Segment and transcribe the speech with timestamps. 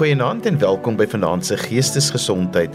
[0.00, 2.72] Goeienaand en welkom by Vanaand se Geestesgesondheid.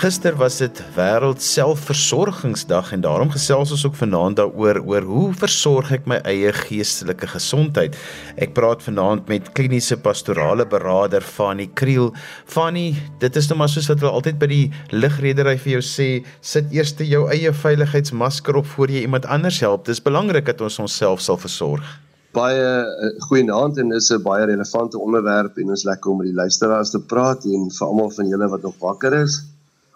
[0.00, 5.90] Gister was dit Wêreld Selfversorgingsdag en daarom gesels ons ook vanaand daaroor oor hoe versorg
[5.92, 7.98] ek my eie geestelike gesondheid.
[8.40, 12.08] Ek praat vanaand met kliniese pastorale beraader Fanie Kriel.
[12.48, 14.62] Fanie, dit is nou maar soos wat hulle altyd by die
[14.96, 16.08] ligredery vir jou sê,
[16.40, 19.84] sit eers jou eie veiligheidsmasker op voor jy iemand anders help.
[19.92, 21.84] Dis belangrik dat ons onsself sal versorg
[22.32, 26.40] baie uh, goeienaand en is 'n baie relevante onderwerp en ons lekker om met die
[26.42, 29.40] luisteraars te praat en vir almal van julle wat nog wakker is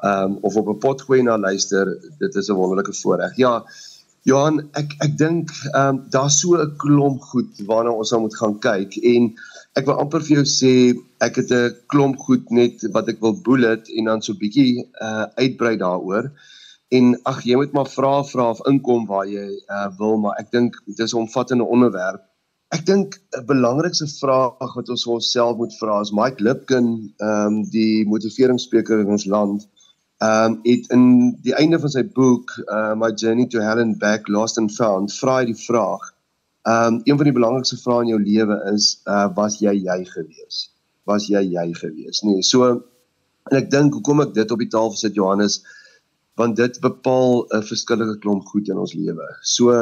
[0.05, 3.65] um, of op 'n potgooi na luister dit is 'n wonderlike voorreg ja
[4.23, 8.59] Johan ek ek dink um, daar's so 'n klomp goed waarna ons nou moet gaan
[8.59, 9.34] kyk en
[9.75, 10.75] ek wil amper vir jou sê
[11.21, 15.27] ek het 'n klomp goed net wat ek wil bullet en dan so bietjie uh,
[15.37, 16.31] uitbrei daaroor
[16.95, 20.51] en ag jy moet maar vra vra of inkom waar jy uh, wil maar ek
[20.51, 22.23] dink dit is 'n omvattende onderwerp
[22.75, 26.89] Ek dink 'n belangrikste vraag wat ons vir onsself moet vra is Mike Lipkin,
[27.23, 29.69] ehm um, die motiveringsspreker in ons land,
[30.19, 31.05] ehm um, het in
[31.47, 35.15] die einde van sy boek, uh, My Journey to Hell and Back Lost and Found,
[35.15, 36.11] vra hy die vraag.
[36.67, 40.00] Ehm um, een van die belangrikste vrae in jou lewe is, uh, was jy jy
[40.11, 40.61] gewees?
[41.06, 42.25] Was jy jy gewees?
[42.27, 42.73] Nee, so
[43.47, 45.61] en ek dink hoekom ek dit op die tafel sit Johannes,
[46.37, 49.27] want dit bepaal 'n verskillende klomp goed in ons lewe.
[49.42, 49.73] So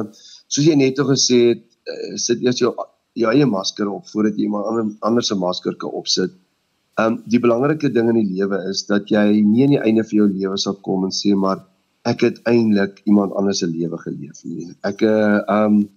[0.49, 2.75] soos jy net gesê het, uh, sit eers jou
[3.15, 6.33] jou eie masker op voordat jy iemand ander, anders se masker kan opsit.
[6.99, 10.19] Um die belangrike ding in die lewe is dat jy nie aan die einde van
[10.19, 11.65] jou lewe sal kom en sê maar
[12.11, 14.71] ek het eintlik iemand anders se lewe geleef nie.
[14.87, 15.89] Ek uh um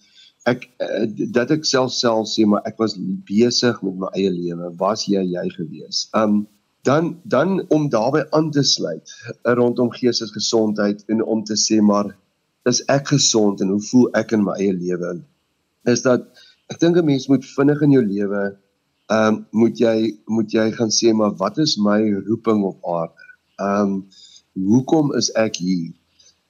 [0.48, 1.06] ek uh,
[1.36, 2.96] dat ek self self sê maar ek was
[3.30, 4.72] besig met my eie lewe.
[4.82, 6.08] Was jy jy gewees?
[6.14, 6.46] Um
[6.84, 12.16] dan dan om daarbey aan te sluit rondom geestesgesondheid en om te sê maar
[12.66, 15.18] is ek gesond en hoe voel ek in my eie lewe?
[15.88, 16.26] is dat
[16.72, 18.44] ek dink 'n mens moet vinnig in jou lewe
[19.08, 23.28] ehm um, moet jy moet jy gaan sê maar wat is my roeping op aarde?
[23.60, 23.94] Ehm um,
[24.72, 25.94] hoekom is ek hier?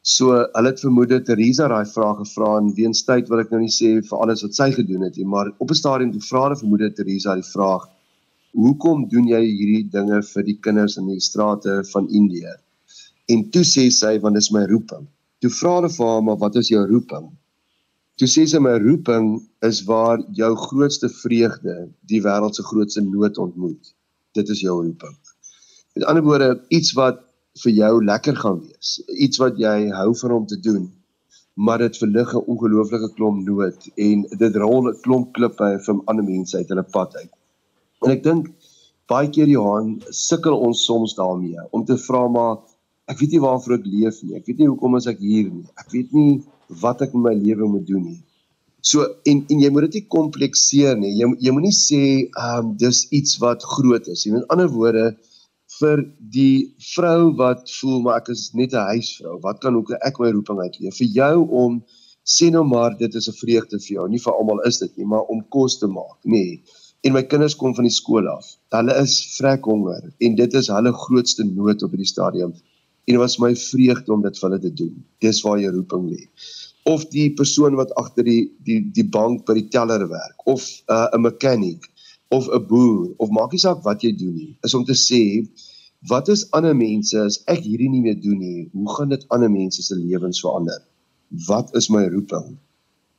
[0.02, 3.62] So hulle het vermoed dat Teresa daai vraag gevra en weens tyd wil ek nou
[3.62, 6.62] nie sê vir alles wat sy gedoen het nie, maar op 'n stadium vra hulle
[6.64, 7.86] vermoed dat Teresa die vraag
[8.58, 12.56] Hoekom doen jy hierdie dinge vir die kinders in die strate van Indië?
[13.30, 15.04] En toe sê sy want dis my roeping.
[15.46, 17.28] Toe vra hulle vir haar maar wat is jou roeping?
[18.18, 19.30] Toe sê sy my roeping
[19.70, 21.78] is waar jou grootste vreugde
[22.10, 23.94] die wêreld se grootste nood ontmoet.
[24.34, 25.14] Dit is jou roeping.
[25.94, 27.22] Met ander woorde, iets wat
[27.62, 30.90] vir jou lekker gaan wees, iets wat jy hou van om te doen,
[31.54, 36.26] maar dit verlig 'n ongelooflike klomp nood en dit rol 'n klomp klippe vir ander
[36.26, 37.37] mense uit hulle pad uit.
[38.06, 38.50] En ek dink
[39.10, 42.58] baie keer Johan sukkel ons soms daarmee om te vra maar
[43.12, 44.36] ek weet nie waarvoor ek leef nie.
[44.40, 45.68] Ek weet nie hoekom is ek hier nie.
[45.80, 46.42] Ek weet nie
[46.84, 48.20] wat ek met my lewe moet doen nie.
[48.84, 51.14] So en en jy moet dit nie komplekseer nie.
[51.20, 54.26] Jy jy moenie sê ehm um, dis iets wat groot is.
[54.28, 55.08] In ander woorde
[55.78, 56.04] vir
[56.36, 59.40] die vrou wat voel maar ek is net 'n huisvrou.
[59.44, 61.00] Wat kan ook ek my roeping uitleef?
[61.00, 61.82] Vir jou om
[62.28, 64.08] sê nou maar dit is 'n vreugde vir jou.
[64.10, 66.32] Nie vir almal is dit nie, maar om kos te maak, nê.
[66.32, 66.62] Nee.
[67.06, 68.48] En my kinders kom van die skool af.
[68.74, 72.56] Hulle is vrek honger en dit is hulle grootste nood op hierdie stadium
[73.08, 74.96] en dit was my vreugde om dit vir hulle te doen.
[75.24, 76.26] Dis waar jou roeping lê.
[76.88, 81.16] Of die persoon wat agter die die die bank by die teller werk of 'n
[81.16, 81.88] uh, mechanic
[82.36, 85.48] of 'n boer of maak nie saak wat jy doen nie, is om te sê
[86.08, 89.52] wat is ander mense as ek hierdie nie meer doen nie, hoe gaan dit ander
[89.52, 90.82] mense se lewens verander?
[91.48, 92.58] Wat is my roeping?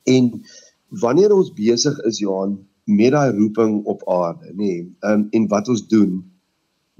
[0.05, 0.31] En
[0.89, 2.57] wanneer ons besig is Johan
[2.89, 6.19] met daai roeping op aarde, nê, nee, um, en wat ons doen,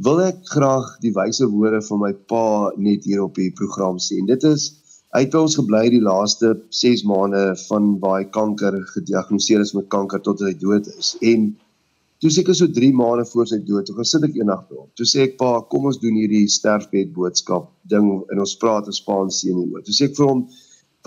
[0.05, 4.21] wil ek graag die wyse woorde van my pa net hier op die program sê.
[4.21, 4.69] En dit is
[5.15, 10.21] hy het ons gebly die laaste 6 maande van baie kanker gediagnoseer is met kanker
[10.23, 11.15] tot hy dood is.
[11.25, 11.49] En
[12.21, 14.89] toe seker so 3 maande voor sy dood, toe gesit ek eendag by hom.
[14.95, 18.95] Toe sê ek pa, kom ons doen hierdie sterfbed boodskap ding en ons praat in
[18.95, 19.83] Spaans nie oor.
[19.83, 20.45] Toe sê ek vir hom,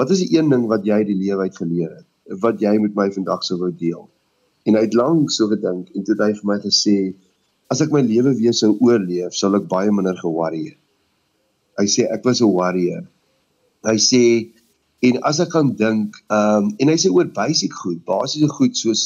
[0.00, 2.08] wat is die een ding wat jy die lewe uit geleer het?
[2.42, 4.04] Wat jy met my vandag sou wou deel?
[4.66, 6.96] En hy het lank so gedink en toe het hy vir my gesê
[7.72, 10.74] as ek my lewe weer sou oorleef, sal ek baie minder ge-worry.
[11.80, 13.06] Hy sê ek was 'n warrior.
[13.88, 14.22] Hy sê
[15.02, 18.76] en as ek kan dink, ehm um, en hy sê oor basiese goed, basiese goed
[18.76, 19.02] soos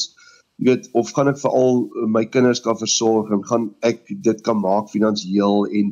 [0.57, 4.57] jy weet of gaan ek veral my kinders kan versorg en gaan ek dit kan
[4.57, 5.91] maak finansiëel en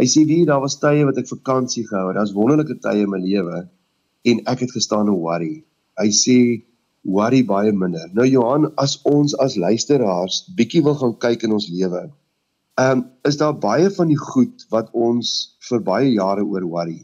[0.00, 2.16] hy sê wie daar was tye wat ek vakansie gehou het.
[2.18, 3.68] Daar's wonderlike tye in my lewe
[4.30, 5.62] en ek het gestaan en worry.
[6.00, 6.38] Hy sê
[7.02, 8.08] worry baie minder.
[8.12, 12.08] Nou Johan, as ons as luisteraars bietjie wil gaan kyk in ons lewe,
[12.80, 17.00] ehm um, is daar baie van die goed wat ons vir baie jare oor worry.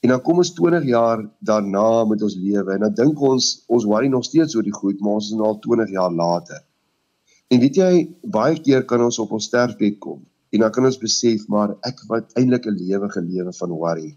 [0.00, 3.84] En dan kom ons 20 jaar daarna met ons lewe en dan dink ons ons
[3.84, 6.62] worry nog steeds oor die goed, maar ons is nou al 20 jaar later.
[7.50, 7.92] En weet jy,
[8.22, 12.00] baie keer kan ons op ons sterfbed kom en dan kan ons besef maar ek
[12.10, 14.16] wat eintlik 'n lewe gelewe van worry.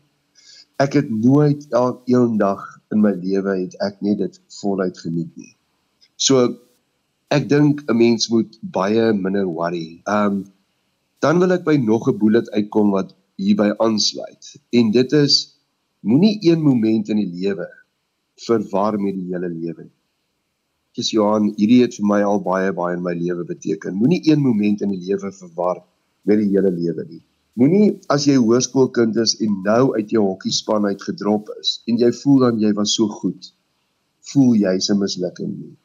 [0.84, 5.54] Ek het nooit elke dag in my lewe het ek net dit voluit geniet nie.
[6.18, 6.44] So
[7.32, 10.02] ek dink 'n mens moet baie minder worry.
[10.18, 10.44] Um
[11.24, 14.44] dan wil ek by nog 'n bullet uitkom wat hierby aansluit.
[14.72, 15.56] En dit is
[16.02, 17.68] moenie een moment in die lewe
[18.48, 20.00] verwar met die hele lewe nie.
[20.94, 23.96] Dis Johan, hierdie het vir my al baie baie in my lewe beteken.
[23.96, 25.84] Moenie een moment in die lewe verwar
[26.24, 27.24] met die hele lewe nie.
[27.60, 32.10] Moenie as jy hoërskoolkind is en nou uit jou hokkiespan uit gedrop is en jy
[32.24, 33.52] voel dan jy was so goed,
[34.32, 35.76] voel jy se mislukking nie.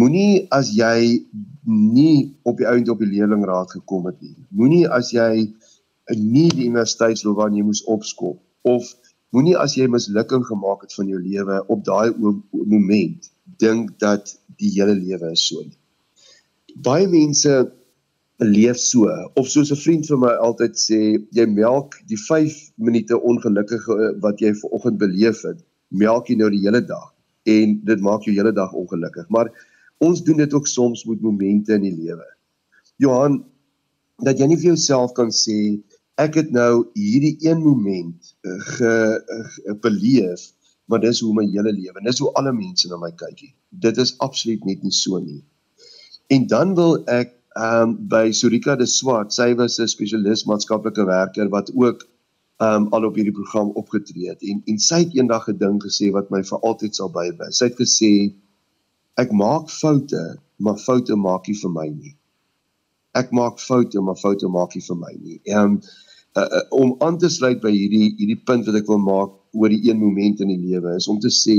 [0.00, 1.26] Moenie as jy
[1.68, 4.32] nie op die einde op die leerlingraad gekom het nie.
[4.48, 5.44] Moenie as jy
[6.16, 8.88] nie die universiteitsloopbaan jy moes opskop of
[9.36, 13.30] moenie as jy mislukking gemaak het van jou lewe op daai moment
[13.60, 15.76] dink dat die hele lewe is so nie.
[16.80, 17.60] Baie mense
[18.42, 21.00] leef so of soos 'n vriend van my altyd sê,
[21.30, 26.64] jy melk die 5 minute ongelukkige wat jy vanoggend beleef het, melk jy nou die
[26.66, 27.14] hele dag
[27.44, 29.28] en dit maak jou hele dag ongelukkig.
[29.28, 29.50] Maar
[29.98, 32.26] ons doen dit ook soms met momente in die lewe.
[32.96, 33.44] Johan,
[34.22, 35.80] dat jy nie vir jouself kan sê
[36.16, 39.22] ek het nou hierdie een moment eh, ge,
[39.54, 40.54] ge beleef
[40.84, 43.46] maar dis hoe my hele lewe en dis hoe alle mense na my kyk.
[43.70, 45.40] Dit is absoluut net nie so nie.
[46.32, 51.04] En dan wil ek ehm um, by Surika de Swart, sy was 'n spesialis maatskaplike
[51.06, 52.06] werker wat ook
[52.62, 56.10] ehm um, al op hierdie program opgetree het en en sy het eendag gedink gesê
[56.16, 57.50] wat my vir altyd sal bybly.
[57.50, 58.12] Sy het gesê
[59.22, 60.24] ek maak foute,
[60.56, 62.16] maar foute maak nie vir my nie.
[63.14, 65.40] Ek maak foute, maar foute maak nie vir my nie.
[65.44, 65.80] Ehm um,
[66.34, 69.70] uh, uh, om aan te sluit by hierdie hierdie punt wat ek wil maak oor
[69.70, 71.56] die een moment in die lewe is om te sê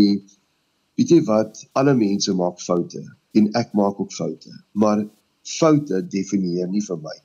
[0.99, 3.03] weet jy wat alle mense maak foute
[3.39, 4.51] en ek maak ook foute
[4.83, 5.05] maar
[5.45, 7.17] foute definieer nie vir my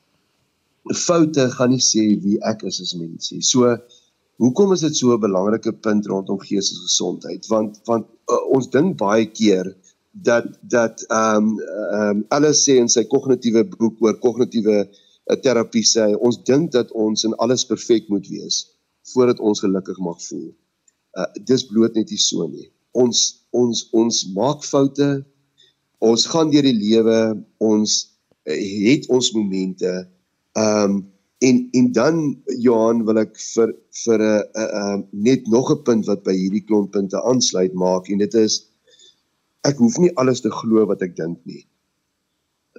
[1.05, 3.75] foute gaan nie sê wie ek is as mens nie so
[4.41, 9.25] hoekom is dit so 'n belangrike punt rondom geestesgesondheid want want uh, ons dink baie
[9.25, 9.75] keer
[10.11, 15.37] dat dat ehm um, ehm um, alles sê in sy kognitiewe boek oor kognitiewe uh,
[15.43, 18.65] terapie sê ons dink dat ons in alles perfek moet wees
[19.13, 20.51] voordat ons gelukkig mag voel.
[21.17, 22.69] Uh dis bloot net nie so nie.
[22.91, 25.09] Ons ons ons maak foute.
[26.01, 27.17] Ons gaan deur die lewe,
[27.59, 28.10] ons
[28.49, 30.07] het ons momente.
[30.57, 31.11] Um
[31.41, 32.17] en en dan
[32.61, 33.71] Johan wil ek vir
[34.03, 38.09] vir 'n uh, uh, net nog 'n punt wat by hierdie klomp punte aansluit maak
[38.09, 38.67] en dit is
[39.65, 41.65] ek hoef nie alles te glo wat ek dink nie.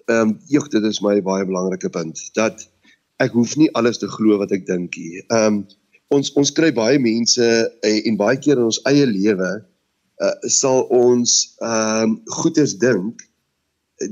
[0.07, 2.69] Ehm um, jog dit is my baie belangrike punt dat
[3.23, 5.23] ek hoef nie alles te glo wat ek dink nie.
[5.29, 5.67] Ehm um,
[6.13, 9.53] ons ons kry baie mense uh, en baie keer in ons eie lewe
[10.23, 13.27] uh, sal ons ehm um, goeders dink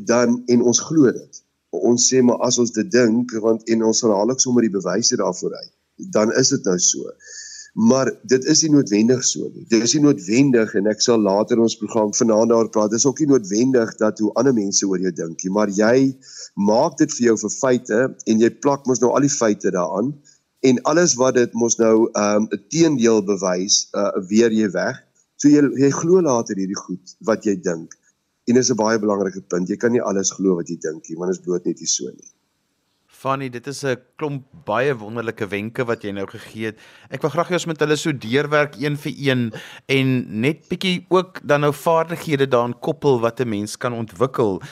[0.06, 1.43] dan en ons glo dit.
[1.71, 5.17] Ons sê maar as ons dit dink want en ons sal haalik sommer die bewyse
[5.17, 5.73] daarvoor uit.
[6.17, 7.12] Dan is dit nou so.
[7.75, 9.65] Maar dit is nie noodwendig so nie.
[9.71, 12.91] Dit is nie noodwendig en ek sal later in ons program vanaand daar praat.
[12.91, 16.11] Dit is ook nie noodwendig dat hoe ander mense oor jou dink nie, maar jy
[16.59, 20.11] maak dit vir jou vir feite en jy plak mos nou al die feite daaraan
[20.67, 24.99] en alles wat dit mos nou ehm, 'n um, teendeel bewys, uh, weer jy weg.
[25.37, 27.97] So jy jy glo later hierdie goed wat jy dink.
[28.50, 29.69] En dis 'n baie belangrike punt.
[29.71, 31.90] Jy kan nie alles glo wat jy dink nie, want dit is bloot net nie
[31.90, 32.30] so nie.
[33.21, 36.79] Fanny, dit is 'n klomp baie wonderlike wenke wat jy nou gegee het.
[37.12, 39.43] Ek wil graag hê ons moet hulle so deurwerk een vir een
[39.93, 44.62] en net bietjie ook dan nou vaardighede daarin koppel wat 'n mens kan ontwikkel.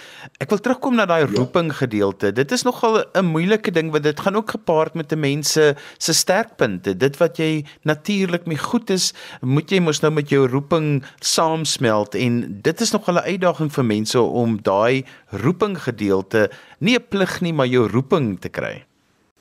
[0.41, 1.37] Ek wil terugkom na daai ja.
[1.37, 2.33] roeping gedeelte.
[2.33, 5.75] Dit is nogal 'n moeilike ding want dit gaan ook gepaard met 'n mens se
[5.99, 6.97] se sterkpunte.
[6.97, 12.15] Dit wat jy natuurlik mee goed is, moet jy mos nou met jou roeping saamsmelt
[12.15, 17.41] en dit is nogal 'n uitdaging vir mense om daai roeping gedeelte nie 'n plig
[17.43, 18.85] nie, maar jou roeping te kry.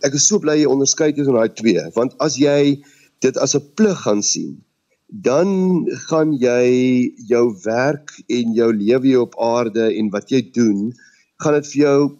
[0.03, 2.83] Ek is so bly jy onderskei tussen daai twee, want as jy
[3.21, 4.61] dit as 'n plig gaan sien,
[5.09, 10.93] dan gaan jy jou werk en jou lewe op aarde en wat jy doen,
[11.39, 12.17] gaan dit vir jou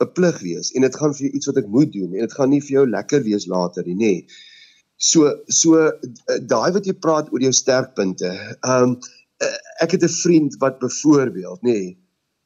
[0.00, 2.32] 'n plig wees en dit gaan vir jou iets wat ek moet doen en dit
[2.32, 4.14] gaan nie vir jou lekker wees later nie, nê.
[4.96, 5.92] So so
[6.52, 8.30] daai wat jy praat oor jou sterkpunte.
[8.64, 8.98] Um
[9.80, 11.96] ek het 'n vriend wat byvoorbeeld, nê,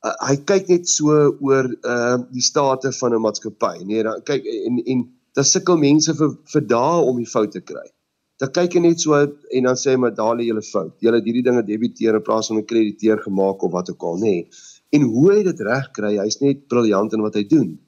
[0.04, 3.76] uh, hy kyk net so oor ehm uh, die state van 'n maatskappy.
[3.88, 7.60] Nee, dan kyk en en daar sukkel mense vir vir dae om die fout te
[7.60, 7.86] kry.
[8.42, 10.94] Dan kyk hy net so en dan sê hy maar daar lê julle fout.
[11.00, 14.16] Julle het hierdie dinge debiteer in plaas van 'n krediteer gemaak of wat ook al,
[14.18, 14.34] nê.
[14.34, 14.48] Nee.
[14.94, 17.78] En hoe hy dit reg kry, hy's net briljant in wat hy doen.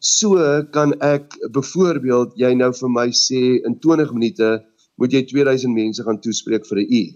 [0.00, 0.36] So
[0.72, 4.48] kan ek byvoorbeeld jy nou vir my sê in 20 minute
[4.98, 7.12] moet jy 2000 mense gaan toespreek vir 'n uur.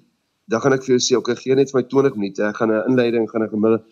[0.49, 2.43] Dan gaan ek vir jou sê, okay, gee net vir my 20 minute.
[2.43, 3.83] Ek gaan 'n inleiding, gaan 'n gemiddelde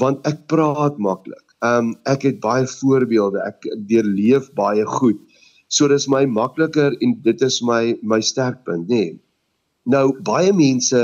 [0.00, 1.42] want ek praat maklik.
[1.64, 3.42] Um ek het baie voorbeelde.
[3.46, 5.20] Ek deurleef baie goed.
[5.68, 9.04] So dis my makliker en dit is my my sterkpunt, nê.
[9.04, 9.20] Nee.
[9.84, 11.02] Nou baie mense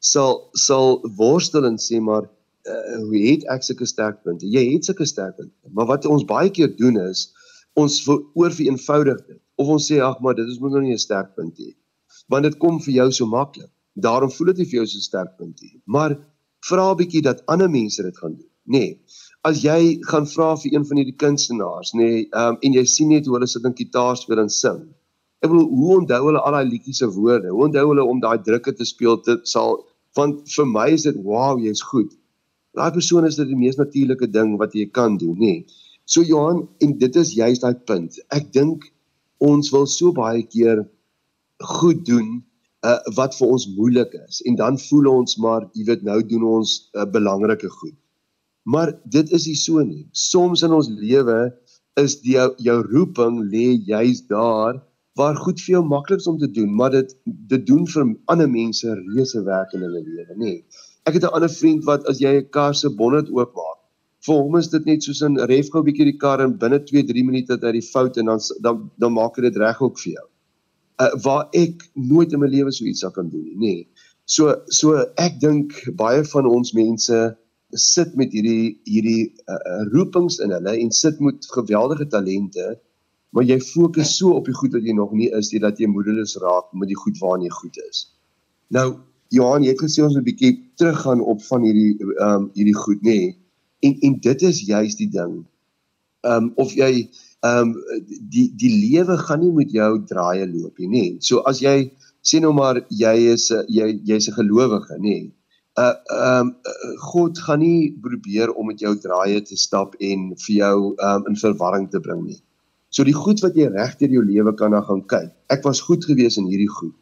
[0.00, 2.26] sal sal worstel en sê maar
[2.66, 4.46] uh, hoe het ek sulke sterkpunte?
[4.50, 5.54] Jy het sulke sterkpunte.
[5.72, 7.28] Maar wat ons baie keer doen is
[7.76, 9.40] ons oorvereenvoudig dit.
[9.60, 11.74] Of ons sê ag maar dit is moet nou nie 'n sterkpunt hê.
[12.28, 13.70] Want dit kom vir jou so maklik.
[13.94, 15.80] Daarom voel dit nie vir jou so sterkpunt nie.
[15.84, 16.18] Maar
[16.68, 18.78] vra 'n bietjie dat ander mense dit gaan doen, nê.
[18.78, 19.00] Nee,
[19.48, 23.08] as jy gaan vra vir een van hierdie kunstenaars, nê, nee, um, en jy sien
[23.14, 24.80] net hoe hulle sit in gitaar speel en sing.
[25.44, 27.52] Ek bedoel, hoe onthou hulle al daai liedjies se woorde?
[27.54, 29.20] Hoe onthou hulle om daai drukke te speel?
[29.22, 29.84] Dit sal
[30.16, 32.10] want vir my is dit wow, jy's goed.
[32.76, 35.52] Daai persoon is dit die mees natuurlike ding wat jy kan doen, nê.
[35.60, 35.82] Nee.
[36.06, 38.18] So Johan, en dit is juist daai punt.
[38.34, 38.86] Ek dink
[39.42, 40.84] ons wil so baie keer
[41.78, 42.40] goed doen
[42.88, 46.44] uh, wat vir ons moeilik is en dan voel ons maar jy weet nou doen
[46.58, 47.96] ons 'n uh, belangrike goed.
[48.74, 50.08] Maar dit is nie so nie.
[50.12, 51.38] Soms in ons lewe
[52.02, 54.82] is die jou, jou roeping lê juis daar
[55.16, 58.96] waar goed vir jou makliks om te doen, maar dit dit doen vir ander mense
[58.98, 60.44] reuse werk in hulle lewe, nê.
[60.44, 60.64] Nee.
[61.08, 63.78] Ek het 'n ander vriend wat as jy 'n kar se bonnet oopmaak,
[64.26, 66.80] vir hom is dit net soos 'n ref gou 'n bietjie die kar en binne
[66.90, 70.12] 2-3 minute dat hy die fout en dan dan dan maak dit reg ook vir
[70.12, 70.26] jou.
[71.02, 73.74] Uh waar ek nooit in my lewe so iets sou kan doen nie, nê.
[73.74, 73.88] Nee.
[74.24, 77.18] So so ek dink baie van ons mense
[77.76, 82.76] sit met hierdie hierdie uh, roepings in hulle en sit met geweldige talente
[83.36, 85.88] maar jy fokus so op die goed wat jy nog nie is nie dat jy
[85.92, 88.06] moedeloos raak met die goed waarna jy goed is.
[88.72, 88.86] Nou
[89.34, 92.78] Johan, jy het gesê ons moet 'n bietjie teruggaan op van hierdie ehm um, hierdie
[92.78, 93.18] goed nê.
[93.18, 93.36] Nee.
[93.84, 95.44] En en dit is juist die ding.
[96.22, 97.10] Ehm um, of jy
[97.46, 98.02] ehm um,
[98.34, 101.04] die die lewe gaan nie met jou draaie loop nie, nê.
[101.28, 101.76] So as jy
[102.26, 105.18] sê nou maar jy is jy jy's 'n gelowige, nê.
[105.76, 106.54] Uh um
[107.12, 111.36] God gaan nie probeer om met jou draaie te stap en vir jou um in
[111.44, 112.40] verwarring te bring nie.
[112.90, 115.32] So die goed wat jy reg deur jou lewe kan na gaan kyk.
[115.52, 116.94] Ek was goed gewees in hierdie goed.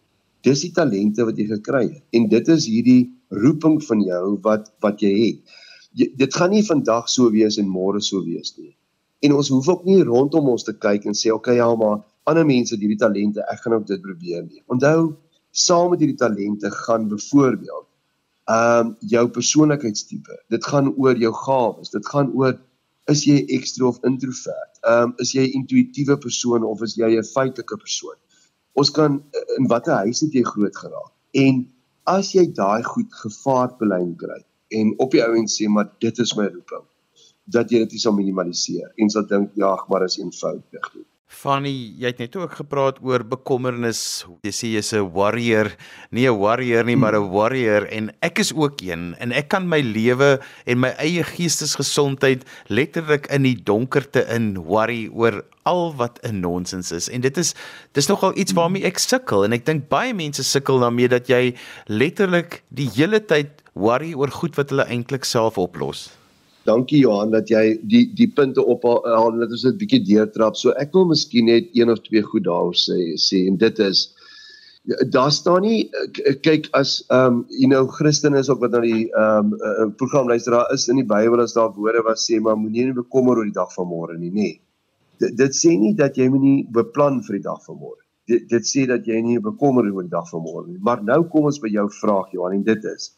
[0.42, 3.02] Dis die talente wat jy gekry het en dit is hierdie
[3.44, 5.54] roeping van jou wat wat jy het.
[5.94, 8.74] Jy, dit gaan nie vandag so wees en môre so wees nie.
[9.24, 12.46] En ons hoef ook nie rondom ons te kyk en sê okay ja maar ander
[12.48, 14.62] mense het hierdie talente, ek gaan ook dit probeer nie.
[14.72, 15.14] Onthou
[15.64, 17.88] saam met hierdie talente gaan byvoorbeeld
[18.52, 20.34] ehm um, jou persoonlikheidstipe.
[20.52, 21.90] Dit gaan oor jou gawes.
[21.90, 22.58] Dit gaan oor
[23.08, 24.80] is jy ekstro of introvert?
[24.82, 28.18] Ehm um, is jy intuïtiewe persoon of is jy 'n feitelike persoon?
[28.74, 29.22] Ons kan
[29.58, 31.12] in watter huis het jy groot geraak?
[31.32, 31.64] En
[32.04, 36.18] as jy daai goed gevaard belyn kry en op die ou en sê maar dit
[36.18, 36.84] is my roeping,
[37.44, 40.94] dat jy dit sal minimaliseer en sal dink ja, maar is eenvoudig.
[41.34, 44.24] Fanny, jy het net ook gepraat oor bekommernis.
[44.46, 45.72] Jy sê jy's 'n warrior,
[46.12, 49.68] nie 'n warrior nie, maar 'n warrior en ek is ook een en ek kan
[49.68, 56.20] my lewe en my eie geestesgesondheid letterlik in die donkerte in worry oor al wat
[56.22, 57.08] 'n nonsens is.
[57.08, 57.54] En dit is
[57.92, 61.54] dis nogal iets waarmee ek sukkel en ek dink baie mense sukkel daarmee dat jy
[61.86, 66.23] letterlik die hele tyd worry oor goed wat hulle eintlik self oplos.
[66.64, 70.56] Dankie Johan dat jy die die punte ophaal dat ons dit bietjie deurtrap.
[70.56, 74.06] So ek wil miskien net een of twee goed daar sê sê en dit is
[75.12, 75.90] daar staan nie
[76.44, 79.88] kyk as ehm um, you know Christen is ook wat nou die ehm um, uh,
[80.00, 82.96] program luister daar is in die Bybel as daar woorde wat sê maar moenie nie
[82.96, 84.48] bekommer oor die dag van môre nie nê.
[85.20, 88.00] Dit, dit sê nie dat jy moenie beplan vir die dag van môre.
[88.28, 90.80] Dit dit sê dat jy nie bekommer oor die dag van môre nie.
[90.80, 93.12] Maar nou kom ons by jou vraag Johan en dit is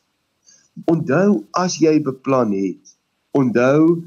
[0.92, 2.95] Onthou as jy beplan het
[3.36, 4.02] onthou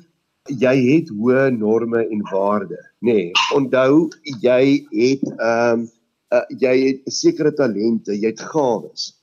[0.50, 3.14] jy het hoë norme en waardes, nê.
[3.14, 4.10] Nee, onthou
[4.42, 4.64] jy
[4.96, 5.88] het ehm um,
[6.34, 9.14] uh, jy het sekere talente, jy het gawes.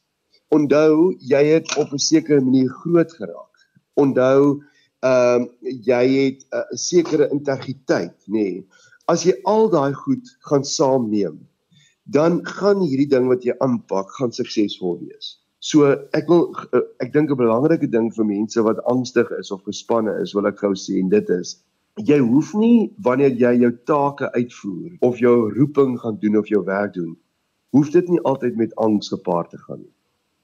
[0.54, 3.54] Onthou jy het op 'n sekere manier groot geraak.
[3.94, 4.62] Onthou
[5.02, 8.32] ehm um, jy het 'n uh, sekere integriteit, nê.
[8.32, 8.66] Nee.
[9.06, 11.38] As jy al daai goed gaan saamneem,
[12.02, 15.38] dan gaan hierdie ding wat jy aanpak gaan suksesvol wees.
[15.66, 16.44] So ek wil
[16.76, 20.46] eh, ek dink 'n belangrike ding vir mense wat angstig is of gespanne is, wil
[20.46, 21.56] ek gou sê en dit is
[21.96, 26.62] jy hoef nie wanneer jy jou take uitvoer of jou roeping gaan doen of jou
[26.64, 27.16] werk doen,
[27.72, 29.92] hoef dit nie altyd met angs gepaard te gaan nie.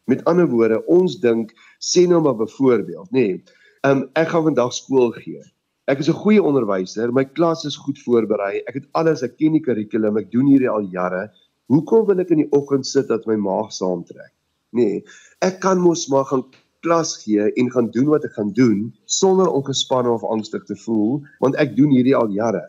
[0.09, 3.43] Met ander woorde, ons dink sê nou maar byvoorbeeld, nê, nee,
[3.85, 5.45] um, ek gaan vandag skool gee.
[5.87, 8.63] Ek is 'n goeie onderwyser, my klas is goed voorberei.
[8.67, 11.31] Ek het alles, ek ken die kurrikulum, ek doen hierdie al jare.
[11.69, 14.33] Hoekom wil ek in die oggend sit dat my maag saamtrek?
[14.73, 15.03] Nee,
[15.45, 16.47] ek kan mos maar gaan
[16.83, 21.21] klas gee en gaan doen wat ek gaan doen sonder ongespanne of angstig te voel,
[21.45, 22.65] want ek doen hierdie al jare.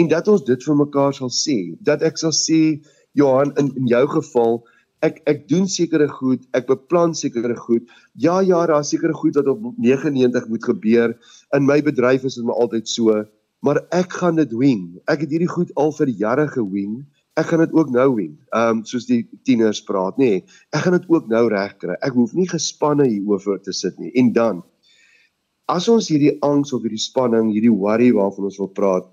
[0.00, 2.80] En dat ons dit vir mekaar sal sê, dat ek sal sê
[3.18, 4.60] Johan in in jou geval
[5.04, 7.86] ek ek doen sekere goed, ek beplan sekere goed.
[8.14, 11.14] Ja, ja, daar is sekere goed wat op 99 moet gebeur.
[11.54, 13.22] In my bedryf is dit maar altyd so,
[13.62, 14.98] maar ek gaan dit wing.
[15.06, 17.04] Ek het hierdie goed al vir jare gewing.
[17.38, 18.32] Ek gaan dit ook nou wing.
[18.50, 20.30] Ehm um, soos die tieners praat, nê.
[20.30, 21.94] Nee, ek gaan dit ook nou regkry.
[22.02, 24.10] Ek hoef nie gespanne hieroor te sit nie.
[24.18, 24.64] En dan
[25.68, 29.06] as ons hierdie angs of hierdie spanning, hierdie worry waarvan ons wil praat,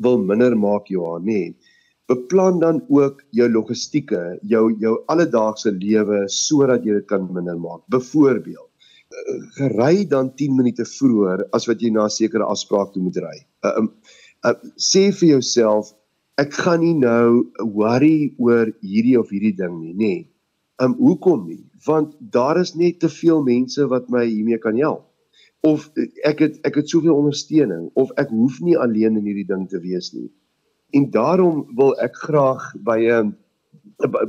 [0.00, 1.42] wil minder maak, Johan, nê.
[1.50, 1.76] Nee,
[2.10, 7.84] beplan dan ook jou logistieke, jou jou alledaagse lewe sodat jy dit kan minder maak.
[7.94, 8.66] Byvoorbeeld,
[9.58, 13.36] gery dan 10 minute vroeër as wat jy na 'n sekere afspraak toe moet ry.
[13.62, 13.88] Uh, um,
[14.44, 15.94] uh, sê vir jouself,
[16.40, 19.96] ek gaan nie nou worry oor hierdie of hierdie ding nie, nê.
[20.04, 20.26] Nee.
[20.80, 21.64] Um hoekom nie?
[21.84, 25.04] Want daar is net te veel mense wat my hiermee kan help.
[25.60, 25.90] Of
[26.24, 29.80] ek het ek het soveel ondersteuning of ek hoef nie alleen in hierdie ding te
[29.84, 30.30] wees nie.
[30.96, 33.34] En daarom wil ek graag by 'n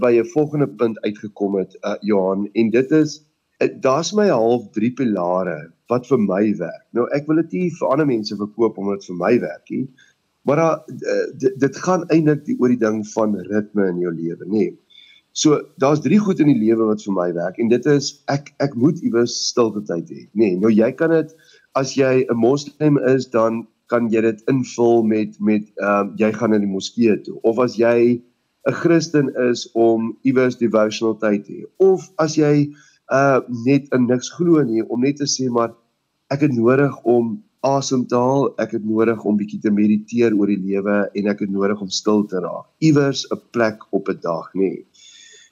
[0.04, 3.24] by 'n volgende punt uitgekom het uh, Johan en dit is
[3.64, 6.86] uh, daar's my half drie pilare wat vir my werk.
[6.92, 9.88] Nou ek wil dit nie vir ander mense verkoop omdat dit vir my werk nie.
[10.48, 10.78] Maar uh,
[11.38, 14.58] dit, dit gaan eintlik oor die ding van ritme in jou lewe, nê.
[14.58, 14.78] Nee.
[15.32, 18.50] So daar's drie goed in die lewe wat vir my werk en dit is ek
[18.60, 20.26] ek moet iewers stilte tyd hê.
[20.36, 21.32] Nee, nou jy kan dit
[21.80, 26.32] as jy 'n moslim is dan kan jy dit invul met met ehm uh, jy
[26.36, 28.20] gaan na die moskee toe of as jy
[28.68, 32.72] 'n Christen is om iewers devotional tyd hê of as jy
[33.12, 35.72] uh net in niks glo nie om net te sê maar
[36.28, 40.50] ek het nodig om asem te haal, ek het nodig om bietjie te mediteer oor
[40.50, 42.66] die lewe en ek het nodig om stil te raak.
[42.82, 44.86] Iewers 'n plek op 'n dag, nê.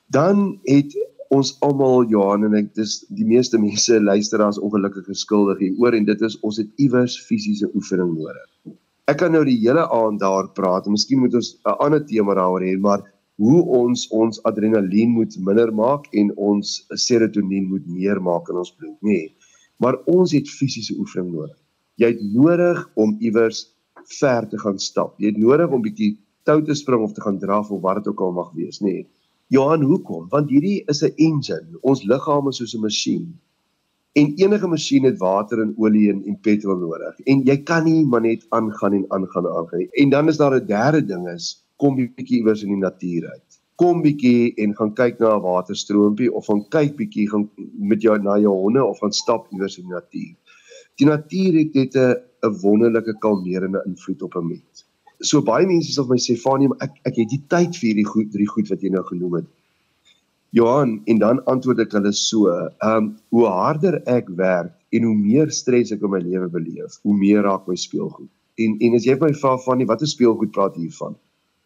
[0.10, 0.96] Dan het
[1.30, 6.22] ons almal Johan en ek dis die meeste mense luisteraars ongelukkig geskuldig hieroor en dit
[6.22, 8.50] is ons het iewers fisiese oefening nodig.
[9.08, 12.34] Ek kan nou die hele aand daar praat en miskien moet ons 'n ander tema
[12.34, 13.04] daaroor hê, maar
[13.38, 18.76] hoe ons ons adrenalien moet minder maak en ons serotonien moet meer maak in ons
[18.76, 19.10] bloed, nê.
[19.10, 19.36] Nee,
[19.78, 21.58] maar ons het fisiese oefening nodig.
[22.00, 23.66] Jy het nodig om iewers
[24.20, 25.18] ver te gaan stap.
[25.20, 26.14] Jy het nodig om bietjie
[26.48, 28.94] tou te spring of te gaan draf of wat dit ook al mag wees, nê.
[28.94, 29.08] Nee.
[29.50, 30.28] Johan, hoekom?
[30.30, 31.78] Want hierdie is 'n engine.
[31.82, 33.34] Ons liggaam is soos 'n masjien.
[34.14, 37.20] En enige masjien het water en olie en, en petrol nodig.
[37.26, 39.90] En jy kan nie maar net aangaan en aangaan en aangaan nie.
[39.92, 43.60] En dan is daar 'n derde ding is kom bietjie iewers in die natuur uit.
[43.76, 48.18] Kom bietjie en gaan kyk na 'n waterstroompie of gaan kyk bietjie gaan met jou
[48.18, 50.36] na jou honde of gaan stap iewers in die natuur.
[51.00, 52.16] Die natuur het net 'n
[52.48, 57.00] 'n wonderlike kalmerende invloed op 'n mens so baie mense sal my sê Fanie ek
[57.10, 59.48] ek het die tyd vir hierdie goed drie goed wat jy nou genoem het.
[60.56, 65.16] Johan en dan antwoord ek hulle so, ehm um, hoe harder ek werk en hoe
[65.16, 68.32] meer stres ek in my lewe beleef, hoe meer raak my speelgoed.
[68.60, 71.20] En en as jy my vra Fanie, watter speelgoed praat jy hiervan?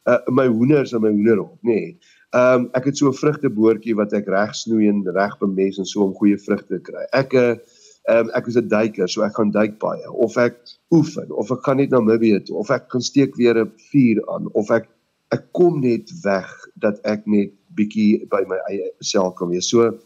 [0.09, 1.77] Uh my hoenders en my hoenderhok, nê.
[1.77, 1.95] Nee.
[2.33, 5.85] Ehm um, ek het so 'n vrugteboortjie wat ek reg snoei en reg bemes en
[5.85, 7.05] so om goeie vrugte te kry.
[7.13, 7.72] Ek 'n uh, Ehm
[8.09, 10.57] um, ek is 'n duiker, so ek gaan duik baie of ek
[10.91, 14.23] oefen of ek gaan net na Namibië toe of ek kan steek weer 'n vuur
[14.29, 14.89] aan of ek
[15.31, 19.69] ek kom net weg dat ek net bietjie by my eie self kan wees.
[19.69, 19.97] So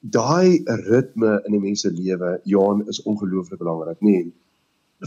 [0.00, 4.24] daai ritme in 'n mens se lewe, Johan, is ongelooflik belangrik, nê?
[4.24, 4.32] Nee,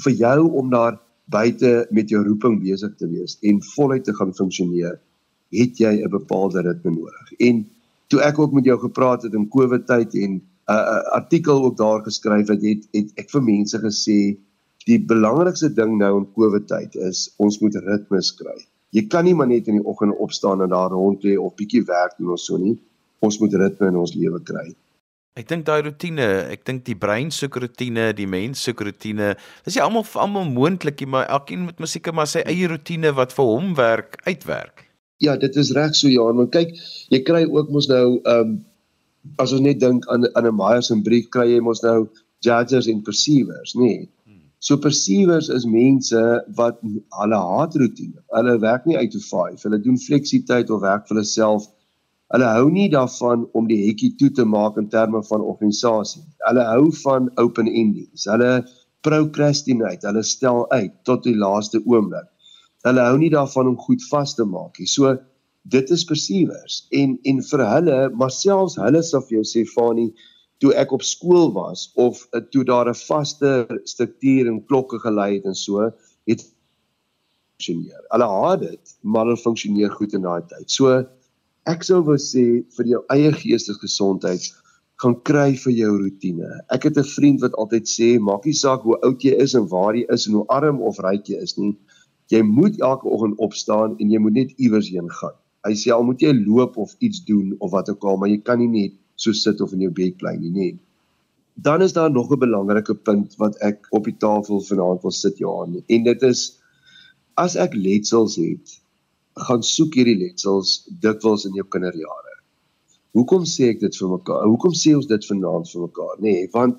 [0.03, 4.33] vir jou om daar buite met jou roeping besig te wees en voluit te gaan
[4.33, 4.99] funksioneer,
[5.51, 7.33] het jy 'n bepaalde ritme nodig.
[7.39, 7.65] En
[8.07, 12.03] toe ek ook met jou gepraat het in COVID tyd en uh, artikel ook daar
[12.03, 14.19] geskryf het, het het ek vir mense gesê
[14.87, 18.57] die belangrikste ding nou in COVID tyd is ons moet ritmes kry.
[18.95, 21.83] Jy kan nie maar net in die oggend opstaan en daar rond lê of bietjie
[21.87, 22.77] werk doen of so nie.
[23.19, 24.69] Ons moet ritme in ons lewe kry.
[25.37, 29.35] Ek dink daai rotine, ek dink die brein soek rotine, die mens soek rotine.
[29.67, 33.11] Dis nie almal vir almal moontlik nie, maar elkeen moet musieke maar sy eie rotine
[33.17, 34.87] wat vir hom werk, uitwerk.
[35.21, 36.73] Ja, dit is reg so Johan, want kyk,
[37.13, 38.57] jy kry ook mos nou ehm um,
[39.39, 42.09] as ons net dink aan aan 'n Myers en brief kry jy mos nou
[42.39, 43.81] judges en perceivers, nê.
[43.81, 44.09] Nee.
[44.59, 46.21] So perceivers is mense
[46.57, 48.23] wat hulle haat rotine.
[48.33, 49.61] Hulle werk nie uit to 5.
[49.67, 51.67] Hulle doen fleksiteit of werk vir hulle self.
[52.33, 56.23] Hulle hou nie daarvan om die hekkie toe te maak in terme van organisasie.
[56.47, 58.25] Hulle hou van open endings.
[58.25, 58.65] Hulle
[59.05, 60.09] procrastinate.
[60.09, 62.27] Hulle stel uit tot die laaste oomblik.
[62.87, 64.89] Hulle hou nie daarvan om goed vas te maak nie.
[64.89, 65.13] So
[65.75, 70.09] dit is perceivers en en vir hulle maar selfs hulle sal vir jou sê Fani
[70.63, 73.51] toe ek op skool was of uh, toe daar 'n vaste
[73.83, 75.91] struktuur en klokke gelei het en so
[76.27, 76.45] het
[77.57, 78.01] funksioneer.
[78.13, 80.69] Hulle haat dit, maar hulle funksioneer goed in daai tyd.
[80.69, 81.05] So
[81.65, 84.41] ek sou wou sê vir jou eie geestelike gesondheid
[85.01, 86.49] gaan kry vir jou rotine.
[86.73, 89.67] Ek het 'n vriend wat altyd sê maak nie saak hoe oud jy is en
[89.67, 91.77] waar jy is en hoe arm of ryk jy is nie.
[92.29, 96.05] Jy moet elke oggend opstaan en jy moet net iewers heen gaan Hy sê al
[96.07, 98.95] moet jy loop of iets doen of wat ook al, maar jy kan nie net
[99.19, 100.75] so sit of in jou bed bly nie, nee.
[101.67, 105.37] Dan is daar nog 'n belangrike punt wat ek op die tafel vanaand wil sit
[105.37, 106.59] Johan en dit is
[107.35, 108.79] as ek letsels het,
[109.37, 112.33] gaan soek hierdie letsels dikwels in jou kinderjare.
[113.17, 114.45] Hoekom sê ek dit vir mekaar?
[114.45, 116.15] Hoekom sê ons dit vanaand vir mekaar?
[116.19, 116.77] Nê, nee, want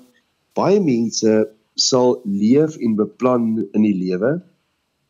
[0.55, 1.33] baie mense
[1.79, 4.41] sal leef en beplan in die lewe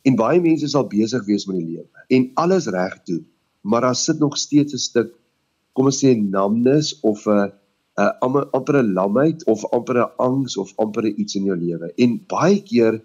[0.07, 3.25] en baie mense sal besig wees met die lewe en alles reg doen,
[3.61, 5.13] maar daar sit nog steeds 'n stuk
[5.73, 7.51] kom ons sê namnes of 'n
[7.99, 11.93] 'n amper 'n lamheid of amper 'n angs of amper iets in jou lewe.
[11.95, 13.01] En baie keer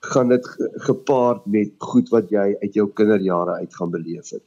[0.00, 0.44] gaan dit
[0.88, 4.44] gepaard met goed wat jy uit jou kinderjare uit gaan beleef het.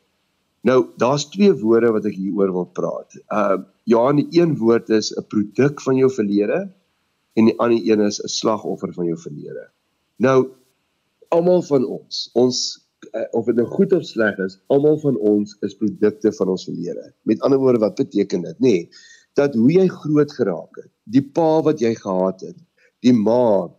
[0.61, 3.17] Nou, daar's twee woorde wat ek hieroor wil praat.
[3.29, 6.69] Uh ja, die een woord is 'n produk van jou verlede
[7.33, 9.69] en die ander een is 'n slagoffer van jou verlede.
[10.15, 10.49] Nou,
[11.29, 12.80] almal van ons, ons
[13.31, 17.11] of dit nou goed of sleg is, almal van ons is produkte van ons verlede.
[17.29, 18.75] Met ander woorde, wat beteken dit, nê?
[18.75, 18.89] Nee,
[19.39, 22.57] dat hoe jy groot geraak het, die pa wat jy gehad het,
[23.05, 23.69] die ma,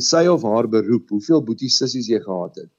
[0.00, 2.70] sy of haar beroep, hoeveel boeties sissies jy gehad het,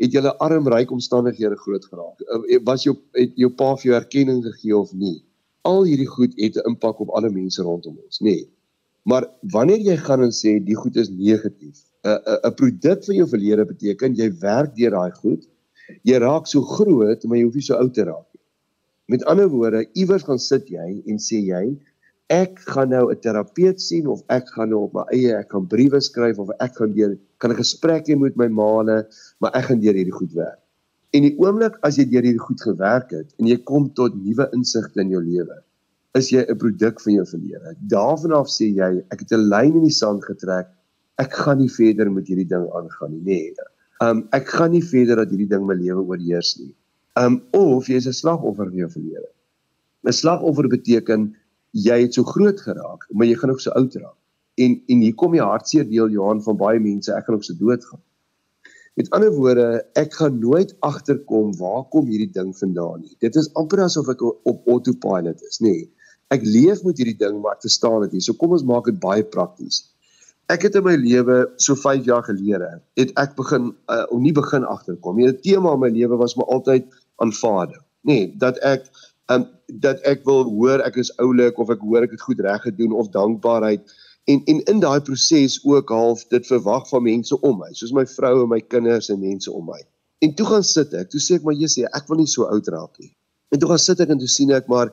[0.00, 2.22] het julle armryk omstandighede groot geraak.
[2.22, 5.18] Eh, was jou het jou pa vir jou erkenning gegee of nie?
[5.68, 8.24] Al hierdie goed het 'n impak op alle mense rondom ons, nê?
[8.24, 8.48] Nee.
[9.04, 13.28] Maar wanneer jy gaan en sê die goed is negatief, 'n 'n produk van jou
[13.28, 15.46] verlede beteken jy werk deur daai goed.
[16.02, 18.44] Jy raak so groot, maar jy hoef nie so oud te raak nie.
[19.10, 21.64] Met ander woorde, iewers gaan sit jy en sê jy
[22.30, 25.66] ek gaan nou 'n terapeut sien of ek gaan nou op my eie ek gaan
[25.66, 29.06] briewe skryf of ek gaan deur kan 'n gesprek hê met my maane,
[29.40, 30.60] maar ek gaan deur hierdie goed werk.
[31.12, 34.48] En die oomblik as jy deur hierdie goed gewerk het en jy kom tot nuwe
[34.54, 35.56] insigte in jou lewe,
[36.14, 37.74] is jy 'n produk van jou verlede.
[37.88, 40.68] Daarvan af sê jy ek het 'n lyn in die sand getrek.
[41.18, 43.22] Ek gaan nie verder met hierdie ding aangaan nie.
[43.24, 43.68] Nee.
[44.04, 46.74] Um ek gaan nie verder dat hierdie ding my lewe oorheers nie.
[47.20, 49.28] Um of jy is 'n slagoffer van jou verlede.
[50.06, 51.34] 'n Slagoffer beteken
[51.72, 54.16] jy het so groot geraak, maar jy gaan ook so oud raak.
[54.56, 57.54] En en hier kom die hartseer deel Johan van baie mense, ek gaan ook so
[57.54, 58.00] dood gaan.
[58.98, 63.14] Met ander woorde, ek gaan nooit agterkom waar kom hierdie ding vandaan nie.
[63.20, 65.70] Dit is amper asof ek op autopilot is, nê.
[65.70, 65.90] Nee,
[66.30, 68.24] ek leef met hierdie ding, maar ek verstaan dit nie.
[68.24, 69.89] So kom ons maak dit baie prakties.
[70.50, 74.34] Ek het in my lewe so 5 jaar gelede het ek begin uh, om nie
[74.34, 75.20] begin agterkom.
[75.20, 76.88] Die tema in my lewe was maar altyd
[77.22, 77.82] aanvaarding.
[78.08, 78.88] Nee, dat ek
[79.30, 79.46] um
[79.80, 82.96] dat ek wil hoor ek is oulik of ek hoor ek het goed reg gedoen
[82.96, 83.92] of dankbaarheid
[84.32, 88.06] en en in daai proses ook half dit verwag van mense om my, soos my
[88.06, 89.78] vrou en my kinders en mense om my.
[90.20, 92.68] En toe gaan sit ek, toe sê ek maar Jesus, ek wil nie so oud
[92.74, 93.12] raak nie.
[93.54, 94.90] En toe gaan sit ek en toe sien ek maar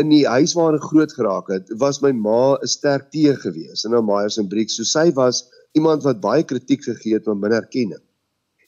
[0.00, 3.84] in die huis waar ek groot geraak het, was my ma 'n sterk teer gewees
[3.84, 4.76] in haar Myers en Briggs.
[4.76, 5.44] So sy was
[5.76, 8.00] iemand wat baie kritiek gegee het van binne erkenning.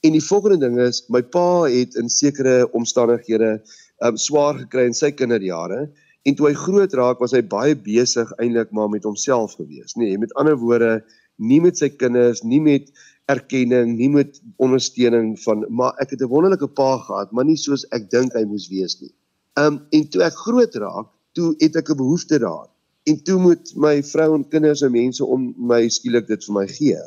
[0.03, 3.61] En die volgende ding is, my pa het in sekere omstandighede
[4.03, 5.89] um, swaar gekry in sy kinderjare
[6.23, 9.95] en toe hy groot raak was hy baie besig eintlik maar met homself gewees.
[9.95, 11.01] Nee, met ander woorde,
[11.37, 12.91] nie met sy kinders, nie met
[13.31, 17.85] erkenning, nie met ondersteuning van maar ek het 'n wonderlike pa gehad, maar nie soos
[17.91, 19.11] ek dink hy moes wees nie.
[19.59, 22.69] Um en toe ek groot raak, toe het ek 'n behoefte daar.
[23.03, 26.67] En toe moet my vrou en kinders en mense om my skielik dit vir my
[26.67, 27.01] gee.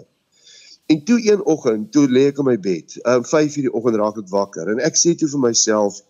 [0.86, 2.98] En toe een oggend, toe lê ek in my bed.
[3.04, 6.00] Um 5:00 die oggend raak ek wakker en ek sê toe vir myself,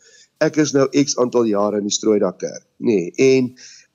[0.41, 3.13] ek is nou X aantal jare in die strooidakker, nê.
[3.17, 3.55] Nee, en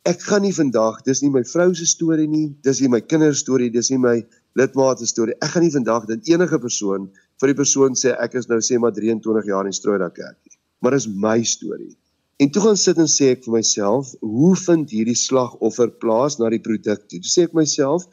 [0.10, 3.43] ek gaan nie vandag, dis nie my vrou se storie nie, dis nie my kinders
[3.45, 4.15] storie, dis nie my
[4.58, 5.38] lidmaat se storie.
[5.41, 8.80] Ek gaan nie vandag dat enige persoon vir die persoon sê ek is nou sê
[8.82, 10.58] maar 23 jaar in die strooidakker nie.
[10.82, 11.93] Maar dis my storie.
[12.41, 16.47] En toe gaan sit en sê ek vir myself, hoe vind hierdie slagoffer plaas na
[16.49, 17.19] die produk toe?
[17.21, 18.08] Toe sê ek myself,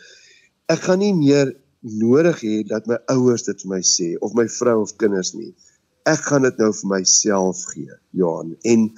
[0.69, 4.45] ek gaan nie meer nodig hê dat my ouers dit vir my sê of my
[4.59, 5.55] vrou of kinders nie.
[6.13, 8.53] Ek gaan dit nou vir myself gee, Johan.
[8.69, 8.91] En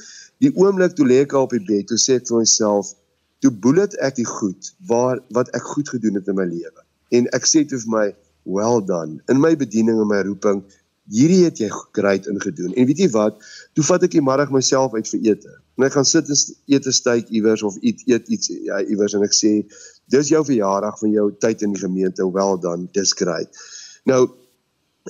[0.42, 2.90] die oomblik toe lê ek op die bed, toe sê ek vir myself,
[3.38, 6.86] toe bullet ek die goed waar wat ek goed gedoen het in my lewe.
[7.14, 8.06] En ek sê toe vir my,
[8.50, 9.20] well done.
[9.30, 10.64] In my bediening en my roeping
[11.10, 12.74] hierdie het jy great ingedoen.
[12.78, 13.40] En weet jy wat?
[13.74, 15.54] Toe vat ek die middag myself uit vir ete.
[15.78, 19.14] En ek gaan sit en eet 'n steak iewers of eet eet iets ja iewers
[19.14, 19.52] en ek sê
[20.12, 22.32] dis jou verjaardag van jou tyd in die gemeente.
[22.32, 23.48] Wel dan, dis great.
[24.04, 24.28] Nou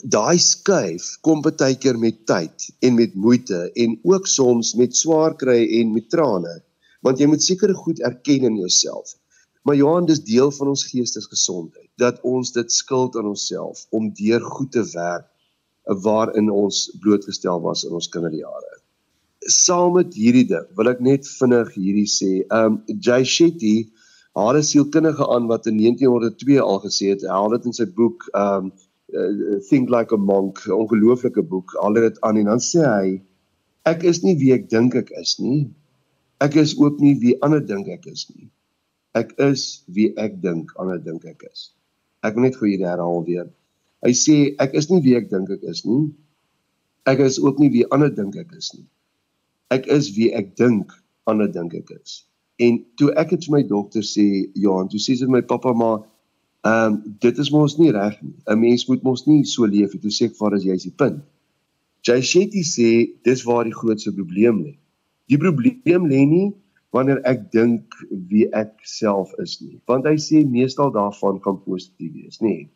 [0.06, 5.34] daai skuif kom baie keer met tyd en met moeite en ook soms met swaar
[5.36, 6.62] kry en met trane.
[7.02, 9.16] Want jy moet seker goed erken in jouself.
[9.62, 14.40] Maar Johan, dis deel van ons geestesgesondheid dat ons dit skuld aan onsself om deur
[14.40, 15.29] goed te werk
[16.04, 18.76] waarin ons blootgestel was in ons kinderjare.
[19.50, 22.32] Saam met hierdie ding wil ek net vinnig hierdie sê.
[22.54, 23.88] Um Jay Shetty,
[24.38, 28.28] haar sielkundige aan wat in 1902 al gesê het, hy het dit in sy boek
[28.34, 28.70] um
[29.66, 33.18] Think Like a Monk, 'n ongelooflike boek, al dit aan en dan sê hy
[33.88, 35.70] Ek is nie wie ek dink ek is nie.
[36.44, 38.50] Ek is ook nie wie ander dink ek is nie.
[39.16, 41.70] Ek is wie ek dink ander dink ek is.
[42.22, 43.48] Ek wil net gou hierdie herhaal weer.
[44.04, 46.08] Hy sê ek is nie wie ek dink ek is nie.
[47.10, 48.86] Ek is ook nie wie ander dink ek is nie.
[49.70, 50.92] Ek is wie ek dink
[51.30, 52.22] ander dink ek is.
[52.60, 55.74] En toe ek dit vir my dogter sê, Johan, toe sê sy vir my pappa
[55.76, 56.00] maar
[56.68, 58.34] ehm um, dit is mos nie reg nie.
[58.46, 60.02] 'n Mens moet mos nie so leef nie.
[60.02, 61.22] Toe sê ek vir haar as jy's die punt.
[62.04, 62.90] Jay Shetty sê
[63.24, 64.74] dis waar die grootste probleem lê.
[65.28, 66.48] Die probleem lê nie
[66.94, 67.94] wanneer ek dink
[68.30, 72.66] wie ek self is nie, want hy sê meestal daarvan gaan positief wees, nê.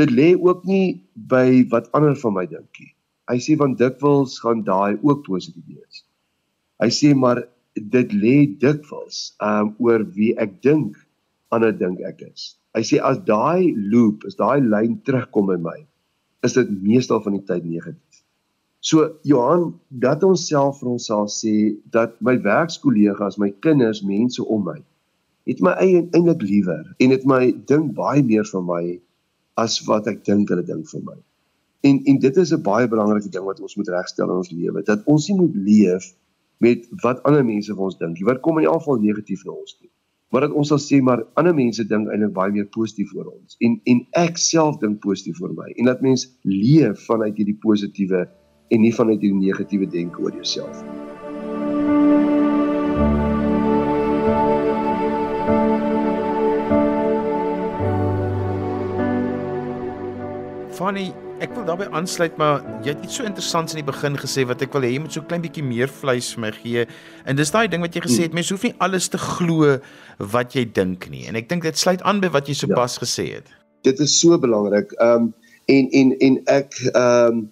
[0.00, 2.92] Dit lê ook nie by wat ander van my dink nie.
[3.30, 6.04] Hy sê want dikwels gaan daai ook positief wees.
[6.82, 7.42] Hy sê maar
[7.76, 10.96] dit lê dikwels um oor wie ek dink
[11.52, 12.54] ander dink ek is.
[12.76, 15.78] Hy sê as daai loop, as daai lyn terugkom by my,
[16.42, 18.22] is dit meestal van die tyd negatief.
[18.82, 24.42] So Johan, dat ons self vir ons sal sê dat my werkskollegas, my kinders, mense
[24.42, 24.80] om my
[25.46, 28.82] het my eintlik liewer en het my dink baie meer van my
[29.54, 31.16] as wat ek dink hulle dink vir my.
[31.82, 34.82] En en dit is 'n baie belangrike ding wat ons moet regstel in ons lewe,
[34.82, 36.12] dat ons nie moet leef
[36.58, 38.26] met wat ander mense vir ons dink nie.
[38.26, 39.88] Wat kom in elk geval negatief na ons toe.
[40.32, 43.56] Maar dat ons sal sê maar ander mense dink eintlik baie meer positief oor ons
[43.60, 48.28] en en ek self dink positief oor my en dat mens leef vanuit hierdie positiewe
[48.72, 51.21] en nie vanuit die negatiewe denke oor jouself nie.
[60.72, 61.10] Fanny,
[61.44, 64.62] ek wil daarbey aansluit, maar jy het iets so interessants in die begin gesê wat
[64.64, 66.84] ek wil hê jy moet so klein bietjie meer vleis vir my gee.
[67.28, 68.40] En dis daai ding wat jy gesê het, hmm.
[68.40, 69.74] mense hoef nie alles te glo
[70.32, 71.26] wat jy dink nie.
[71.28, 73.04] En ek dink dit sluit aan by wat jy sopas ja.
[73.04, 73.52] gesê het.
[73.84, 74.94] Dit is so belangrik.
[74.98, 75.32] Ehm um,
[75.70, 77.42] en en en ek ehm um,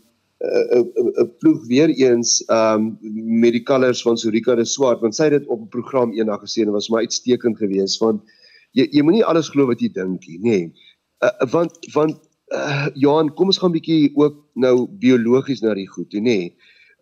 [0.41, 2.97] 'n ploeg weer eens um
[3.41, 6.41] met die Colors van Sorika de Swart want sy het dit op 'n program eendag
[6.41, 8.23] gesê en was maar uitstekend geweest want
[8.73, 10.73] jy jy moenie alles glo wat jy dink nie nê nee.
[11.21, 15.89] uh, want want uh, Johan kom ons gaan 'n bietjie ook nou biologies na die
[15.89, 16.57] goed toe nê nee.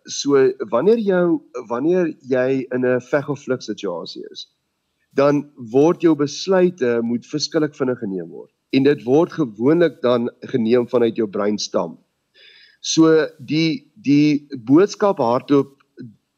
[0.05, 4.47] so wanneer jou wanneer jy in 'n veg of vlug situasie is
[5.11, 10.87] dan word jou besluite moet verskillik vinnig geneem word en dit word gewoonlik dan geneem
[10.87, 11.97] vanuit jou breinstam
[12.81, 15.75] So die die boodskap hardloop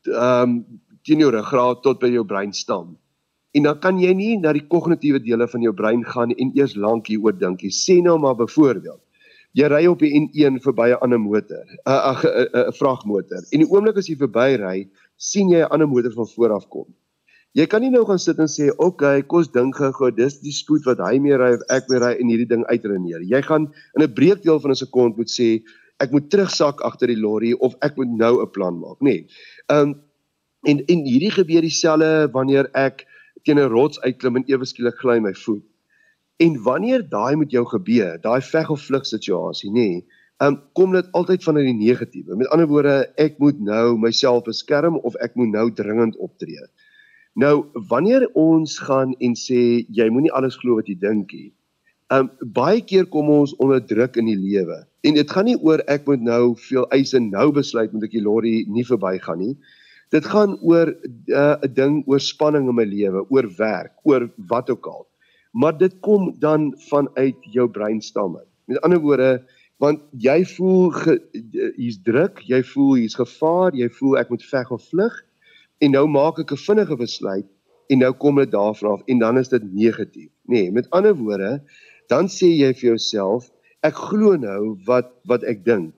[0.10, 2.98] ehm um, teen jou ruggraat tot by jou breinstam.
[3.52, 6.76] En dan kan jy nie na die kognitiewe dele van jou brein gaan en eers
[6.76, 7.72] lank hieroor dink nie.
[7.72, 9.02] Sê nou maar byvoorbeeld
[9.58, 13.44] jy ry op die N1 verby 'n ander motor, 'n 'n 'n vragmotor.
[13.52, 14.88] En die oomblik as jy verby ry,
[15.18, 16.88] sien jy 'n ander motor van voor af kom.
[17.54, 20.52] Jy kan nie nou gaan sit en sê, "Oké, okay, kos dink gou, dis die
[20.52, 23.74] spoed wat hy mee ry of ek mee ry en hierdie ding uitreneer." Jy gaan
[23.98, 25.62] in 'n breekdeel van 'n sekond moet sê,
[26.00, 29.04] ek moet terugsak agter die lorry of ek moet nou 'n plan maak, nê.
[29.04, 29.28] Nee.
[29.70, 30.02] Ehm um,
[30.64, 33.06] en en hierdie gebeur dieselfde wanneer ek
[33.44, 35.64] teen 'n rots uitklim en ewe skielik gly my voet.
[36.38, 40.06] En wanneer daai met jou gebeur, daai veg of vlug situasie, nê, nee,
[40.42, 42.36] um, kom dit altyd vanuit die negatiewe.
[42.36, 46.66] Met ander woorde, ek moet nou myself beskerm of ek moet nou dringend optree.
[47.34, 51.54] Nou, wanneer ons gaan en sê jy moenie alles glo wat jy dink nie.
[52.10, 55.82] Um, baie keer kom ons onder druk in die lewe En dit gaan nie oor
[55.90, 59.56] ek moet nou veel eise nou besluit moet ek die lorry nie verbygaan nie.
[60.12, 64.28] Dit gaan oor uh, 'n uh, ding oor spanning in my lewe, oor werk, oor
[64.52, 65.08] wat ook al.
[65.52, 68.44] Maar dit kom dan vanuit jou breinstamme.
[68.66, 69.44] Met ander woorde,
[69.82, 70.92] want jy voel
[71.76, 75.16] hier's druk, jy voel hier's gevaar, jy voel ek moet veg of vlug
[75.82, 77.48] en nou maak ek 'n vinnige besluit
[77.90, 80.30] en nou kom dit daarvan af en dan is dit negatief.
[80.46, 81.64] Nee, met ander woorde,
[82.08, 83.50] dan sê jy vir jouself
[83.82, 85.98] ek glo nou wat wat ek dink.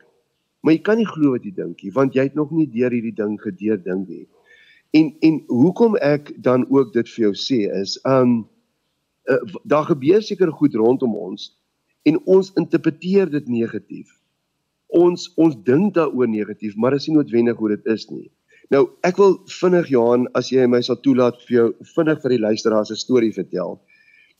[0.63, 2.93] Maar jy kan nie glo wat jy dink nie, want jy het nog nie deur
[2.95, 4.27] hierdie ding gedeur dink nie.
[4.95, 8.45] En en hoekom ek dan ook dit vir jou sê is, um
[9.27, 11.49] uh, daar gebeur seker goed rondom ons
[12.07, 14.07] en ons interpreteer dit negatief.
[14.87, 18.29] Ons ons dink daaroor negatief, maar dit is nie noodwendig hoe dit is nie.
[18.71, 22.43] Nou, ek wil vinnig Johan, as jy my sal toelaat vir jou vinnig vir die
[22.45, 23.81] luisteraars 'n storie vertel.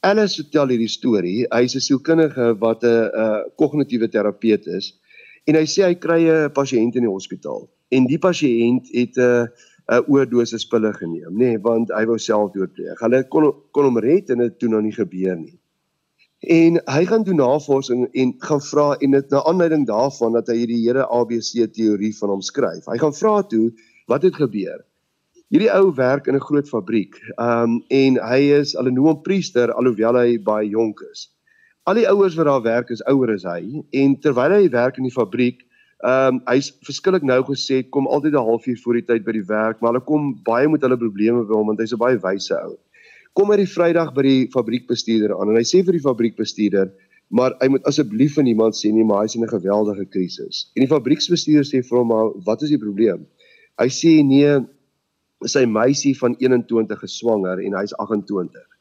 [0.04, 1.48] Alice vertel hierdie storie.
[1.52, 4.94] Hy's 'n sielkundige wat 'n 'n kognitiewe terapeut is
[5.48, 9.48] en hy sê hy kry 'n pasiënt in die hospitaal en die pasiënt het 'n
[9.92, 13.00] 'n oordosis pille geneem, nê, nee, want hy wou self doodpleeg.
[13.04, 15.60] Hulle kon kon hom red en dit toe nou nie gebeur nie.
[16.44, 20.58] En hy gaan doen navorsing en gaan vra en dit na aanleiding daarvan dat hy
[20.62, 22.88] hierdie hele ABC teorie van hom skryf.
[22.88, 23.72] Hy gaan vra toe
[24.12, 24.84] wat het gebeur.
[25.52, 27.20] Hierdie ou werk in 'n groot fabriek.
[27.38, 31.30] Um en hy is hom priester alhoewel hy baie jonk is.
[31.84, 35.04] Al die ouers wat daar werk is ouer as hy en terwyl hy werk in
[35.04, 35.66] die fabriek,
[36.04, 39.46] Ehm um, hy's verskillik nou gesê kom altyd 'n halfuur voor die tyd by die
[39.48, 42.58] werk, maar hulle kom baie met hulle probleme by hom want hy's 'n baie wyse
[42.58, 42.76] ou.
[43.40, 46.92] Kom hy die Vrydag by die fabriekbestuurder aan en hy sê vir die fabriekbestuurder,
[47.32, 50.68] maar hy moet asseblief vir niemand sê nie, maar hy's in 'n geweldige krisis.
[50.76, 53.26] En die fabrieksbestuurder sê vir hom, "Maar wat is die probleem?"
[53.80, 54.60] Hy sê, "Nee,
[55.46, 58.73] sy meisie van 21 geswanger en hy's 28."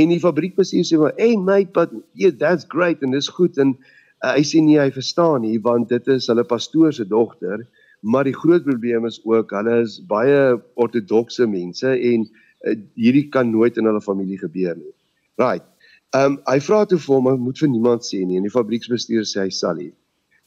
[0.00, 3.76] En die fabriekbestuurder sê, "Hey mate, but yeah, that's great and dis goed en
[4.24, 7.66] uh, hy sê nie hy verstaan nie want dit is hulle pastoor se dogter,
[8.02, 13.50] maar die groot probleem is ook hulle is baie ortodokse mense en uh, hierdie kan
[13.50, 14.94] nooit in hulle familie gebeur nie.
[15.38, 15.66] Right.
[16.12, 19.28] Ehm um, hy vra toe vir hom, moet vir niemand sê nie en die fabrieksbestuurder
[19.28, 19.92] sê hy sal nie.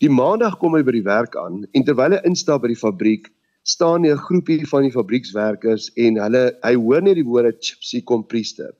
[0.04, 3.32] Die maandag kom hy by die werk aan en terwyl hy instap by die fabriek,
[3.66, 8.76] staan 'n groepie van die fabriekswerkers en hulle hy hoor net die woorde Chipsy Compriester.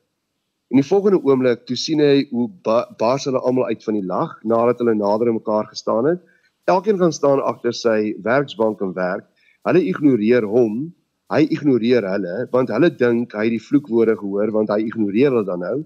[0.76, 4.08] In die volgende oomblik toe sien hy hoe ba bars hulle almal uit van die
[4.10, 6.20] lag nadat hulle nader aan mekaar gestaan het.
[6.68, 9.24] Elkeen gaan staan agter sy werksbank en werk.
[9.64, 10.90] Hulle ignoreer hom.
[11.32, 15.48] Hy ignoreer hulle want hulle dink hy het die vloekwoorde gehoor want hy ignoreer hulle
[15.48, 15.78] dan nou.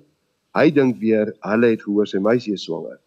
[0.58, 2.98] Hy dink weer hulle het gehoor sy meisie is swanger.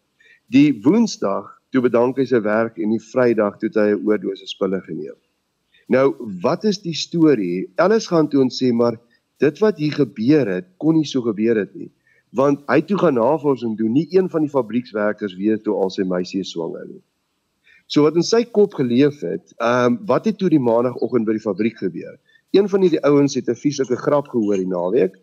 [0.55, 4.79] Die Woensdag toe bedank hy sy werk en die Vrydag toe hy 'n oordose spille
[4.87, 5.19] geneem.
[5.91, 6.15] Nou,
[6.47, 7.67] wat is die storie?
[7.75, 8.95] Alles gaan toe ons sê maar
[9.41, 11.91] dit wat hier gebeur het, kon nie so gebeur het nie.
[12.33, 16.05] Want hy toe gaan navorsing doen, nie een van die fabriekswerkers weet toe al sy
[16.07, 17.01] meisie is swanger nie.
[17.87, 21.35] So wat in sy kop geleef het, ehm um, wat het toe die maandagooggend by
[21.37, 22.15] die fabriek gebeur?
[22.53, 25.17] Een van hierdie ouens het 'n vieslike grap gehoor die naweek.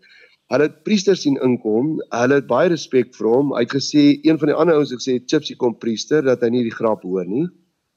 [0.50, 2.00] Hulle het priester sien inkom.
[2.10, 3.52] Hulle het baie respek vir hom.
[3.54, 6.50] Hy het gesê een van die ander ouens het gesê Chipsy kom priester dat hy
[6.50, 7.46] nie die grap hoor nie.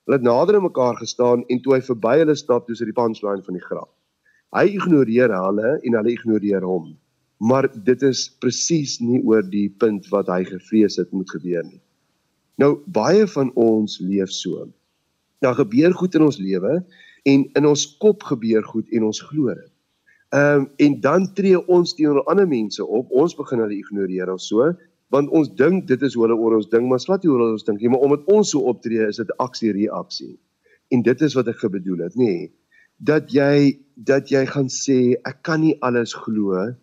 [0.05, 2.93] Hulle het nader aan mekaar gestaan en toe hy verby hulle stap, toe sy die
[2.93, 3.89] punchline van die grap.
[4.53, 6.93] Hy ignoreer hulle en hulle ignoreer hom.
[7.43, 11.81] Maar dit is presies nie oor die punt wat hy gevrees het moet gebeur nie.
[12.61, 14.67] Nou baie van ons leef so.
[15.43, 16.79] Daar gebeur goed in ons lewe
[17.27, 19.69] en in ons kop gebeur goed en ons glo dit.
[20.33, 23.11] Ehm um, en dan tree ons teenoor ander mense op.
[23.11, 24.71] Ons begin hulle ignoreer of so
[25.13, 27.65] want ons dink dit is hoe hulle oor ons ding, maar slat nie oor ons
[27.67, 30.31] dink nie, maar omdat ons so optree is dit aksie reaksie.
[30.89, 32.25] En dit is wat ek bedoel het, nê.
[32.25, 32.47] Nee
[33.03, 36.73] dat jy dat jy gaan sê ek kan nie alles glo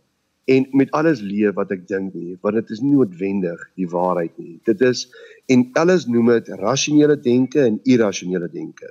[0.50, 4.36] en met alles leef wat ek dink nie want dit is nie noodwendig die waarheid
[4.38, 4.58] nie.
[4.66, 5.06] Dit is
[5.50, 8.90] en alles noem dit rasionele denke en irrasionele denke.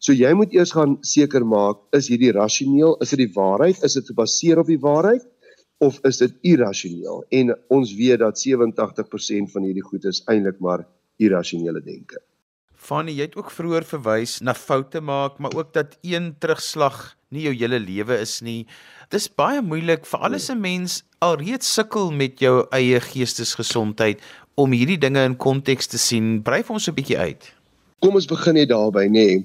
[0.00, 3.98] So jy moet eers gaan seker maak is hierdie rasioneel is dit die waarheid is
[3.98, 5.26] dit gebaseer op die waarheid
[5.80, 7.22] of is dit irrasioneel?
[7.32, 10.84] En ons weet dat 87% van hierdie goed is eintlik maar
[11.20, 12.20] irrasionele denke.
[12.80, 17.44] Fanny, jy het ook vroeër verwys na foute maak, maar ook dat een terugslag nie
[17.46, 18.64] jou hele lewe is nie.
[19.14, 24.18] Dis baie moeilik vir alles 'n mens alreeds sukkel met jou eie geestesgesondheid
[24.56, 26.42] om hierdie dinge in konteks te sien.
[26.42, 27.52] Vir ons 'n bietjie uit.
[28.00, 29.10] Kom ons begin net daarby, nê.
[29.10, 29.44] Nee.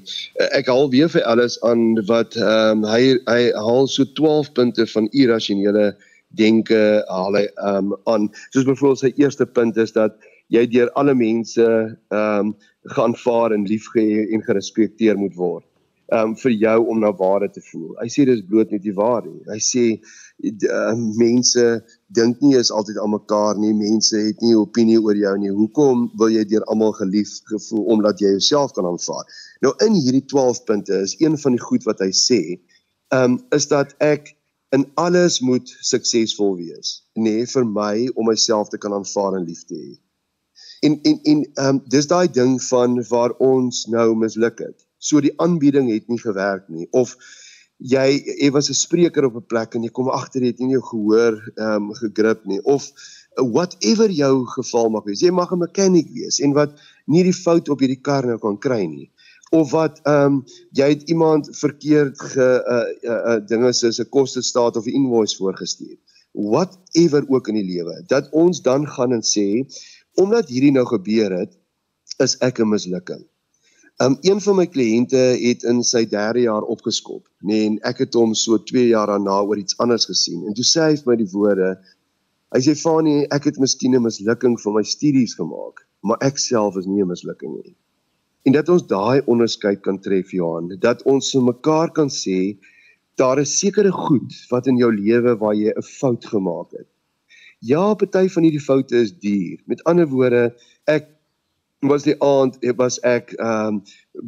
[0.51, 4.87] Ek haal weer vir alles aan wat ehm um, hy hy haal so 12 punte
[4.87, 5.95] van irrasionele
[6.29, 8.31] denke haal hy ehm um, aan.
[8.49, 10.17] Soos byvoorbeeld sy eerste punt is dat
[10.47, 11.61] jy deur alle mense
[12.09, 15.65] ehm um, geaanvaar en liefgehê en gerespekteer moet word.
[16.13, 17.95] Um vir jou om na waarde te voel.
[17.97, 19.45] Hy sê dis bloot net die waarheid nie.
[19.49, 19.85] Hy sê
[20.69, 21.63] uh, mense
[22.13, 23.73] dink nie is altyd aan mekaar nie.
[23.73, 25.49] Mense het nie 'n opinie oor jou nie.
[25.49, 29.25] Hoekom wil jy deur almal geliefd gevoel omdat jy jouself kan aanvaar?
[29.65, 32.41] Nou in hierdie 12 punte is een van die goed wat hy sê,
[33.09, 34.35] um is dat ek
[34.75, 39.45] in alles moet suksesvol wees, nê, nee, vir my om myself te kan aanvaar en
[39.45, 39.95] lief te hê
[40.85, 44.84] en en en um, dis daai ding van waar ons nou misluk het.
[45.05, 47.15] So die aanbieding het nie gewerk nie of
[47.77, 48.07] jy
[48.41, 50.81] jy was 'n spreker op 'n plek en jy kom agter jy het nie jou
[50.91, 52.91] gehoor ehm um, gegrip nie of
[53.35, 55.21] whatever jou geval mag wees.
[55.21, 58.57] Jy mag 'n mechanic wees en wat nie die fout op hierdie kar nou kan
[58.57, 59.11] kry nie
[59.51, 64.09] of wat ehm um, jy het iemand verkeerd ge uh, uh, uh dinge soos 'n
[64.09, 65.97] koste staat of 'n invoice voorgestuur.
[66.31, 69.67] Whatever ook in die lewe dat ons dan gaan en sê
[70.13, 71.57] omdat hierdie nou gebeur het,
[72.17, 73.23] is ek 'n mislukking.
[74.03, 78.01] Um een van my kliënte het in sy 3de jaar opgeskop, nê, nee, en ek
[78.03, 80.41] het hom so 2 jaar daarna oor iets anders gesien.
[80.43, 81.69] En toe sê hy vir my die woorde:
[82.51, 86.75] Hy sê Fanie, ek het miskien 'n mislukking vir my studies gemaak, maar ek self
[86.75, 87.75] is nie 'n mislukking nie.
[88.43, 92.57] En dat ons daai onderskeid kan tref, Johan, dat ons so mekaar kan sê
[93.15, 96.87] daar is sekere goed wat in jou lewe waar jy 'n fout gemaak het.
[97.59, 99.63] Ja, party van hierdie foute is duur.
[99.65, 100.53] Met ander woorde,
[100.85, 101.14] ek
[101.87, 103.81] was die aand, ek was ek ehm um,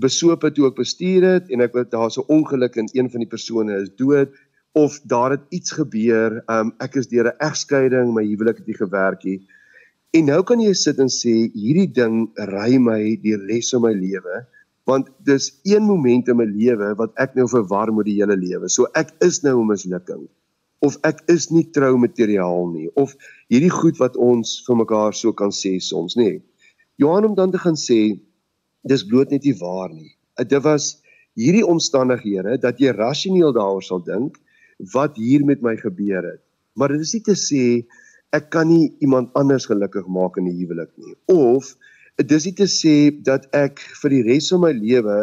[0.04, 3.24] besoop het toe ek bestuur het en ek het daar so ongeluk en een van
[3.24, 4.34] die persone is dood
[4.78, 6.42] of daar het iets gebeur.
[6.48, 9.40] Ehm um, ek is deur 'n egskeiding, my huwelik het nie gewerk nie.
[10.14, 13.94] En nou kan jy sit en sê hierdie ding ry my die res van my
[13.94, 14.46] lewe
[14.88, 18.70] Want dis een moment in my lewe wat ek nou verwar met die hele lewe.
[18.72, 20.28] So ek is nou 'n mislukking
[20.80, 23.16] of ek is nie trou materiaal nie of
[23.50, 26.24] hierdie goed wat ons vir mekaar so kan sê soms nê.
[26.24, 26.42] Nee.
[26.98, 28.18] Johan om dan te gaan sê
[28.88, 30.16] dis bloot net nie waar nie.
[30.38, 30.96] Dit was
[31.38, 34.40] hierdie omstandighede dat jy rasioneel daaroor sal dink
[34.94, 36.42] wat hier met my gebeur het.
[36.74, 37.64] Maar dit is nie te sê
[38.34, 41.76] ek kan nie iemand anders gelukkig maak in die huwelik nie of
[42.18, 42.96] dis nie te sê
[43.30, 45.20] dat ek vir die res van my lewe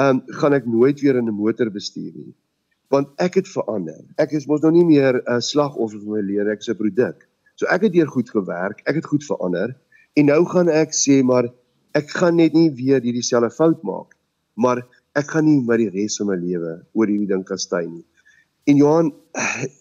[0.00, 2.32] um, gaan ek nooit weer in 'n motor bestuur nie.
[2.88, 4.00] Want ek het verander.
[4.18, 6.80] Ek is mos nou nie meer 'n uh, slagoffer van my lewe, ek is 'n
[6.80, 7.28] produk.
[7.56, 9.76] So ek het deur goed gewerk, ek het goed verander
[10.18, 11.50] en nou gaan ek sê maar
[11.98, 14.14] ek gaan net nie weer hierdie selfde fout maak.
[14.54, 14.82] Maar
[15.18, 18.04] ek gaan nie my die res van my lewe oor hierdie ding kastei nie.
[18.68, 19.10] En Johan,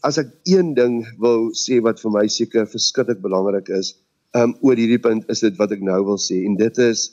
[0.08, 3.94] as ek een ding wil sê wat vir my seker verskriklik belangrik is,
[4.38, 7.10] um oor hierdie punt is dit wat ek nou wil sê en dit is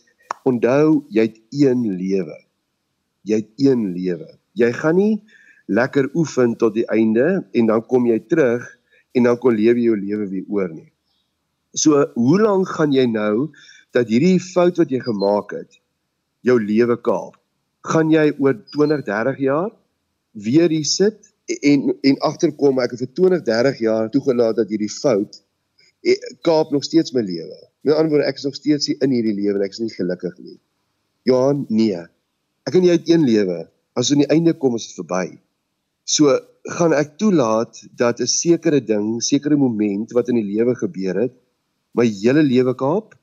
[0.48, 2.36] onthou jy het een lewe.
[3.26, 4.28] Jy het een lewe.
[4.56, 5.14] Jy gaan nie
[5.66, 8.68] lekker oefen tot die einde en dan kom jy terug
[9.16, 10.92] en dan kon lewe jou lewe weer oor nie.
[11.76, 13.50] So hoe lank gaan jy nou
[13.96, 15.78] dat hierdie fout wat jy gemaak het
[16.46, 17.36] jou lewe kaap?
[17.86, 19.70] Gaan jy oor 20, 30 jaar
[20.32, 24.92] weer hier sit en en agterkom ek het vir 20 30 jaar toegelaat dat hierdie
[24.92, 25.38] fout
[26.02, 26.16] e,
[26.46, 27.60] kaap nog steeds my lewe.
[27.84, 30.36] Met ander woorde ek is nog steeds in hierdie lewe en ek is nie gelukkig
[30.40, 30.58] nie.
[31.28, 32.00] Johan, nee.
[32.66, 33.66] Ek en jy het een lewe.
[33.96, 35.38] As aan die einde kom is dit verby.
[36.06, 36.32] So
[36.76, 41.34] gaan ek toelaat dat 'n sekere ding, sekere moment wat in die lewe gebeur het,
[41.96, 43.14] my hele lewe kaap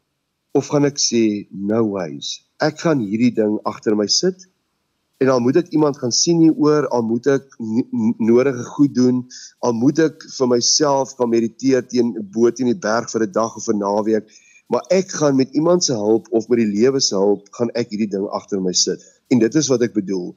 [0.58, 2.42] of gaan ek sê no ways.
[2.62, 4.48] Ek gaan hierdie ding agter my sit
[5.24, 7.46] en al moet ek iemand gaan sien hier oor, al moet ek
[8.20, 9.22] nodige goed doen,
[9.64, 13.32] al moet ek vir myself gaan mediteer teen 'n boot in die berg vir 'n
[13.32, 14.26] dag of 'n naweek,
[14.68, 17.94] maar ek gaan met iemand se hulp of met die lewe se hulp gaan ek
[17.94, 19.00] hierdie ding agter my sit.
[19.32, 20.36] En dit is wat ek bedoel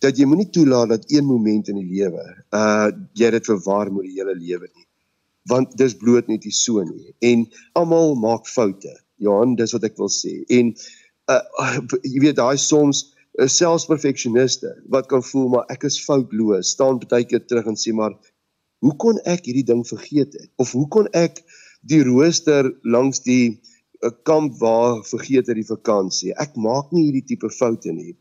[0.00, 2.22] dat jy moenie toelaat dat een moment in die lewe
[2.56, 4.86] uh jy dit verwar met die hele lewe nie.
[5.50, 7.14] Want dis bloot net nie so nie.
[7.26, 7.46] En
[7.78, 8.92] almal maak foute.
[9.20, 10.40] Johan, dis wat ek wil sê.
[10.48, 10.74] En
[11.30, 11.42] uh
[12.02, 13.04] jy weet daai soms
[13.44, 17.78] is selfs perfeksioniste wat kan voel maar ek is foutloos, staan baie keer terug en
[17.78, 18.16] sê maar
[18.84, 20.48] hoe kon ek hierdie ding vergeet het?
[20.56, 21.42] Of hoe kon ek
[21.86, 23.60] die rooster langs die
[24.02, 26.32] 'n eh, kamp waar vergeet het die vakansie?
[26.34, 28.16] Ek maak nie hierdie tipe foute nie.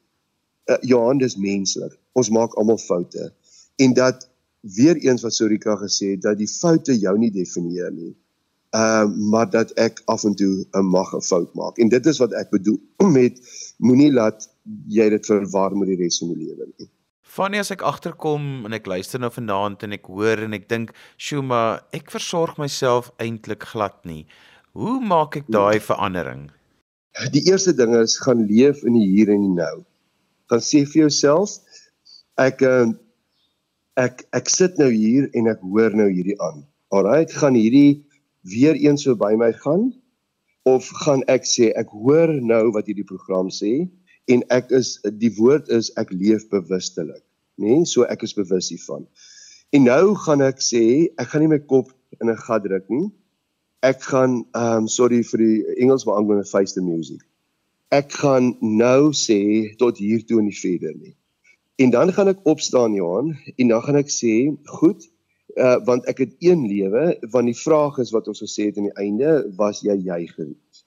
[0.69, 1.95] Uh, Johan, dis menslik.
[2.13, 3.31] Ons maak almal foute.
[3.79, 4.27] En dat
[4.61, 8.15] weer eens wat Sorika gesê het dat die foute jou nie definieer nie.
[8.75, 11.77] Ehm uh, maar dat ek af en toe 'n mag 'n fout maak.
[11.77, 12.79] En dit is wat ek bedoel
[13.19, 13.39] met
[13.77, 14.49] moenie laat
[14.87, 16.89] jy dit verwar met die res van jou lewe nie.
[17.21, 20.93] Fanny as ek agterkom en ek luister nou vanaand en ek hoor en ek dink,
[21.17, 24.25] "Sjoe, maar ek versorg myself eintlik glad nie."
[24.73, 26.51] Hoe maak ek daai verandering?
[27.31, 29.83] Die eerste ding is gaan leef in die hier en die nou.
[30.49, 31.59] Gaan sê vir jouself,
[32.37, 32.93] ek ehm,
[33.99, 36.63] ek ek sit nou hier en ek hoor nou hierdie aan.
[36.95, 38.05] Alraai, gaan hierdie
[38.47, 39.89] weer eens so by my gaan
[40.69, 43.89] of gaan ek sê ek hoor nou wat hierdie program sê
[44.31, 47.23] en ek is die woord is ek leef bewustelik,
[47.57, 47.79] nê?
[47.81, 47.87] Nee?
[47.89, 49.07] So ek is bewus hiervan.
[49.75, 50.83] En nou gaan ek sê
[51.19, 51.91] ek gaan nie my kop
[52.21, 53.09] in 'n gat druk nie.
[53.83, 57.21] Ek gaan um sorry vir die Engels maar I'm going to face the music.
[57.91, 61.15] Ek gaan nou sê tot hier toe en nie verder nie.
[61.79, 64.33] En dan gaan ek opstaan Johan en dan gaan ek sê,
[64.79, 65.05] goed,
[65.55, 68.89] uh want ek het een lewe, want die vraag is wat ons gesê het aan
[68.89, 70.83] die einde, was jy jy gewees?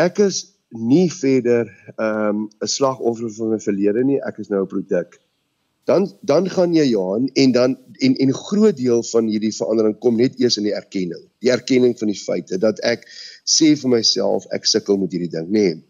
[0.00, 0.38] Ek is
[0.70, 5.20] nie verder ehm um, 'n slagoffer van my verlede nie, ek is nou 'n produk.
[5.84, 9.98] Dan dan gaan jy Johan en dan en en 'n groot deel van hierdie verandering
[9.98, 11.28] kom net eers in die erkenning.
[11.44, 13.04] Die erkenning van die feite dat ek
[13.44, 15.52] sê vir myself ek sukkel met hierdie ding, nê.
[15.52, 15.84] Nee.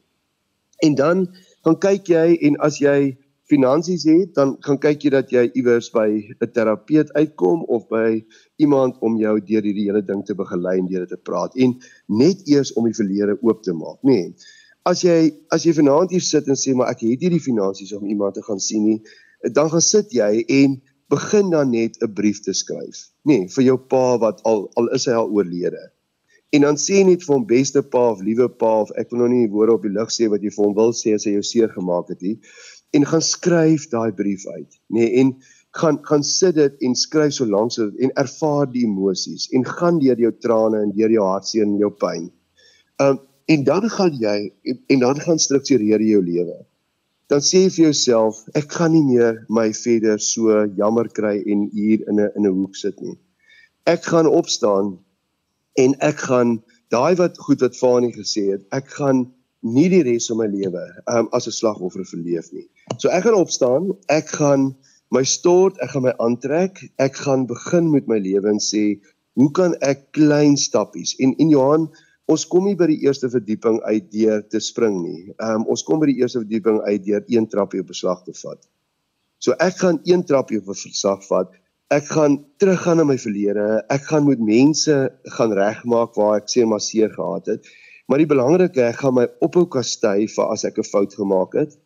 [0.82, 1.28] En dan
[1.62, 3.16] gaan kyk jy en as jy
[3.50, 8.22] finansies het, dan gaan kyk jy dat jy iewers by 'n terapeut uitkom of by
[8.56, 11.76] iemand om jou deur hierdie hele ding te begelei en deur dit te praat en
[12.06, 14.22] net eers om die verlede oop te maak, nê.
[14.30, 14.34] Nee
[14.88, 18.06] as jy as jy vanaand hier sit en sê maar ek het hierdie finansies om
[18.08, 18.98] iemand te gaan sien nie,
[19.52, 20.80] dan gaan sit jy en
[21.12, 24.88] begin dan net 'n brief te skryf, nê, nee, vir jou pa wat al al
[24.94, 25.90] is hy al oorlede.
[26.52, 29.28] En dan sê net vir hom beste pa of liewe pa of ek wil nou
[29.28, 31.42] nie woorde op die lug sê wat jy vir hom wil sê as hy jou
[31.42, 32.38] seer gemaak het nie
[32.96, 35.34] en gaan skryf daai brief uit, nê, nee, en
[35.78, 40.00] gaan gaan sit dit en skryf so lank so en ervaar die emosies en gaan
[40.02, 42.30] deur jou trane en deur jou hartseer en jou pyn.
[42.98, 43.20] Um
[43.50, 44.52] En dan gaan jy
[44.86, 46.56] en dan gaan struktureer jy jou lewe.
[47.26, 51.64] Dan sê jy vir jouself, ek gaan nie meer my verder so jammer kry en
[51.74, 53.16] hier in 'n in 'n hoek sit nie.
[53.86, 54.98] Ek gaan opstaan
[55.74, 56.62] en ek gaan
[56.94, 59.26] daai wat goed wat Fanie gesê het, ek gaan
[59.62, 62.68] nie die res van my lewe um, as 'n slagoffer verleef nie.
[62.98, 64.74] So ek gaan opstaan, ek gaan
[65.10, 69.00] my stort, ek gaan my aantrek, ek gaan begin met my lewe en sê,
[69.34, 71.90] hoe kan ek klein stappies en en Johan
[72.30, 75.32] Ons kom nie by die eerste verdieping uit deur te spring nie.
[75.32, 78.34] Ehm um, ons kom by die eerste verdieping uit deur een trappie op beslag te
[78.38, 78.60] vat.
[79.42, 81.56] So ek gaan een trappie op beslag vat.
[81.90, 83.66] Ek gaan teruggaan na my verlede.
[83.90, 84.98] Ek gaan met mense
[85.36, 87.66] gaan regmaak waar ek seer maar seer gehad het.
[88.10, 91.76] Maar die belangrike, ek gaan my ophou kastei vir as ek 'n fout gemaak het.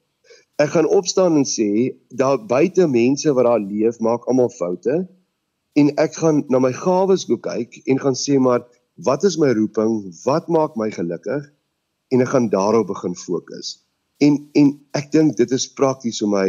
[0.57, 5.05] Ek gaan opstaan en sê daar buite mense wat daar leef maak almal foute
[5.81, 8.65] en ek gaan na my gawes kyk en gaan sê maar
[9.05, 10.15] wat is my roeping?
[10.25, 11.45] Wat maak my gelukkig?
[12.09, 13.85] En ek gaan daarop begin fokus.
[14.19, 16.49] En en ek dink dit is prakties vir my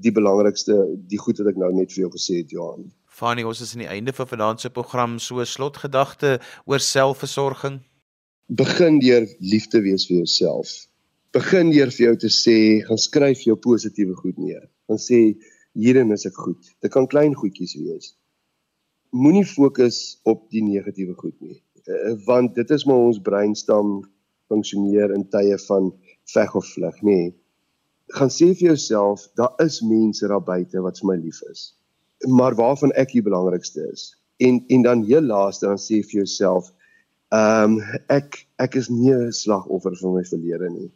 [0.00, 2.88] die belangrikste die goed wat ek nou net vir jou gesê het Johan.
[3.04, 7.82] Fanie, ons is aan die einde van vanaand se program so slotgedagte oor selfversorging.
[8.50, 10.70] Begin deur lief te wees vir jouself.
[11.30, 14.64] Begin deur vir jou te sê, gaan skryf jou positiewe goed neer.
[14.90, 15.20] Gaan sê
[15.78, 16.72] hierin is ek goed.
[16.82, 18.08] Dit kan klein goedjies wees.
[19.14, 24.00] Moenie fokus op die negatiewe goed nie, eh, want dit is maar ons breinstam
[24.50, 25.92] funksioneer in tye van
[26.34, 27.14] veg of vlug, nê.
[27.14, 27.32] Nee.
[28.18, 31.76] Gaan sê vir jouself, daar is mense daar buite wat vir my lief is.
[32.26, 34.10] Maar waarvan ek die belangrikste is.
[34.42, 36.74] En en dan heel laaste dan sê vir jouself,
[37.30, 40.90] ehm um, ek ek is nie 'n slagoffer van my verlede nie.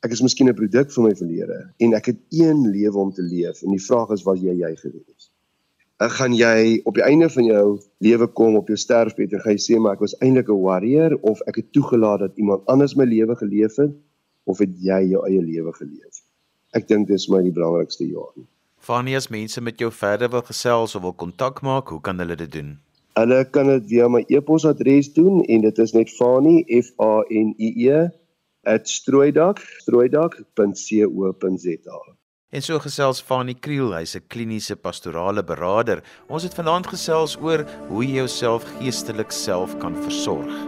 [0.00, 3.22] Ek is miskien 'n produk van my verlede en ek het een lewe om te
[3.22, 5.30] leef en die vraag is wat jy jy gewees.
[5.98, 9.56] Ek gaan jy op die einde van jou lewe kom op jou sterfbed en gaan
[9.56, 12.94] jy sê maar ek was eintlik 'n warrior of ek het toegelaat dat iemand anders
[12.96, 13.92] my lewe geleef het
[14.44, 16.22] of het jy jou eie lewe geleef?
[16.72, 18.32] Ek dink dis my die belangrikste jaar.
[18.78, 22.36] Fanie as mense met jou verder wil gesels of wil kontak maak, hoe kan hulle
[22.36, 22.78] dit doen?
[23.18, 27.50] Hulle kan dit via my e-posadres doen en dit is net fanie f a n
[27.58, 28.06] i e
[28.84, 31.98] @strooidak strooidak.co.za.
[32.50, 36.02] En so gesels Fanie Kriel, hy's 'n kliniese pastorale beraader.
[36.28, 40.67] Ons het vanaand gesels oor hoe jy jouself geestelik self kan versorg.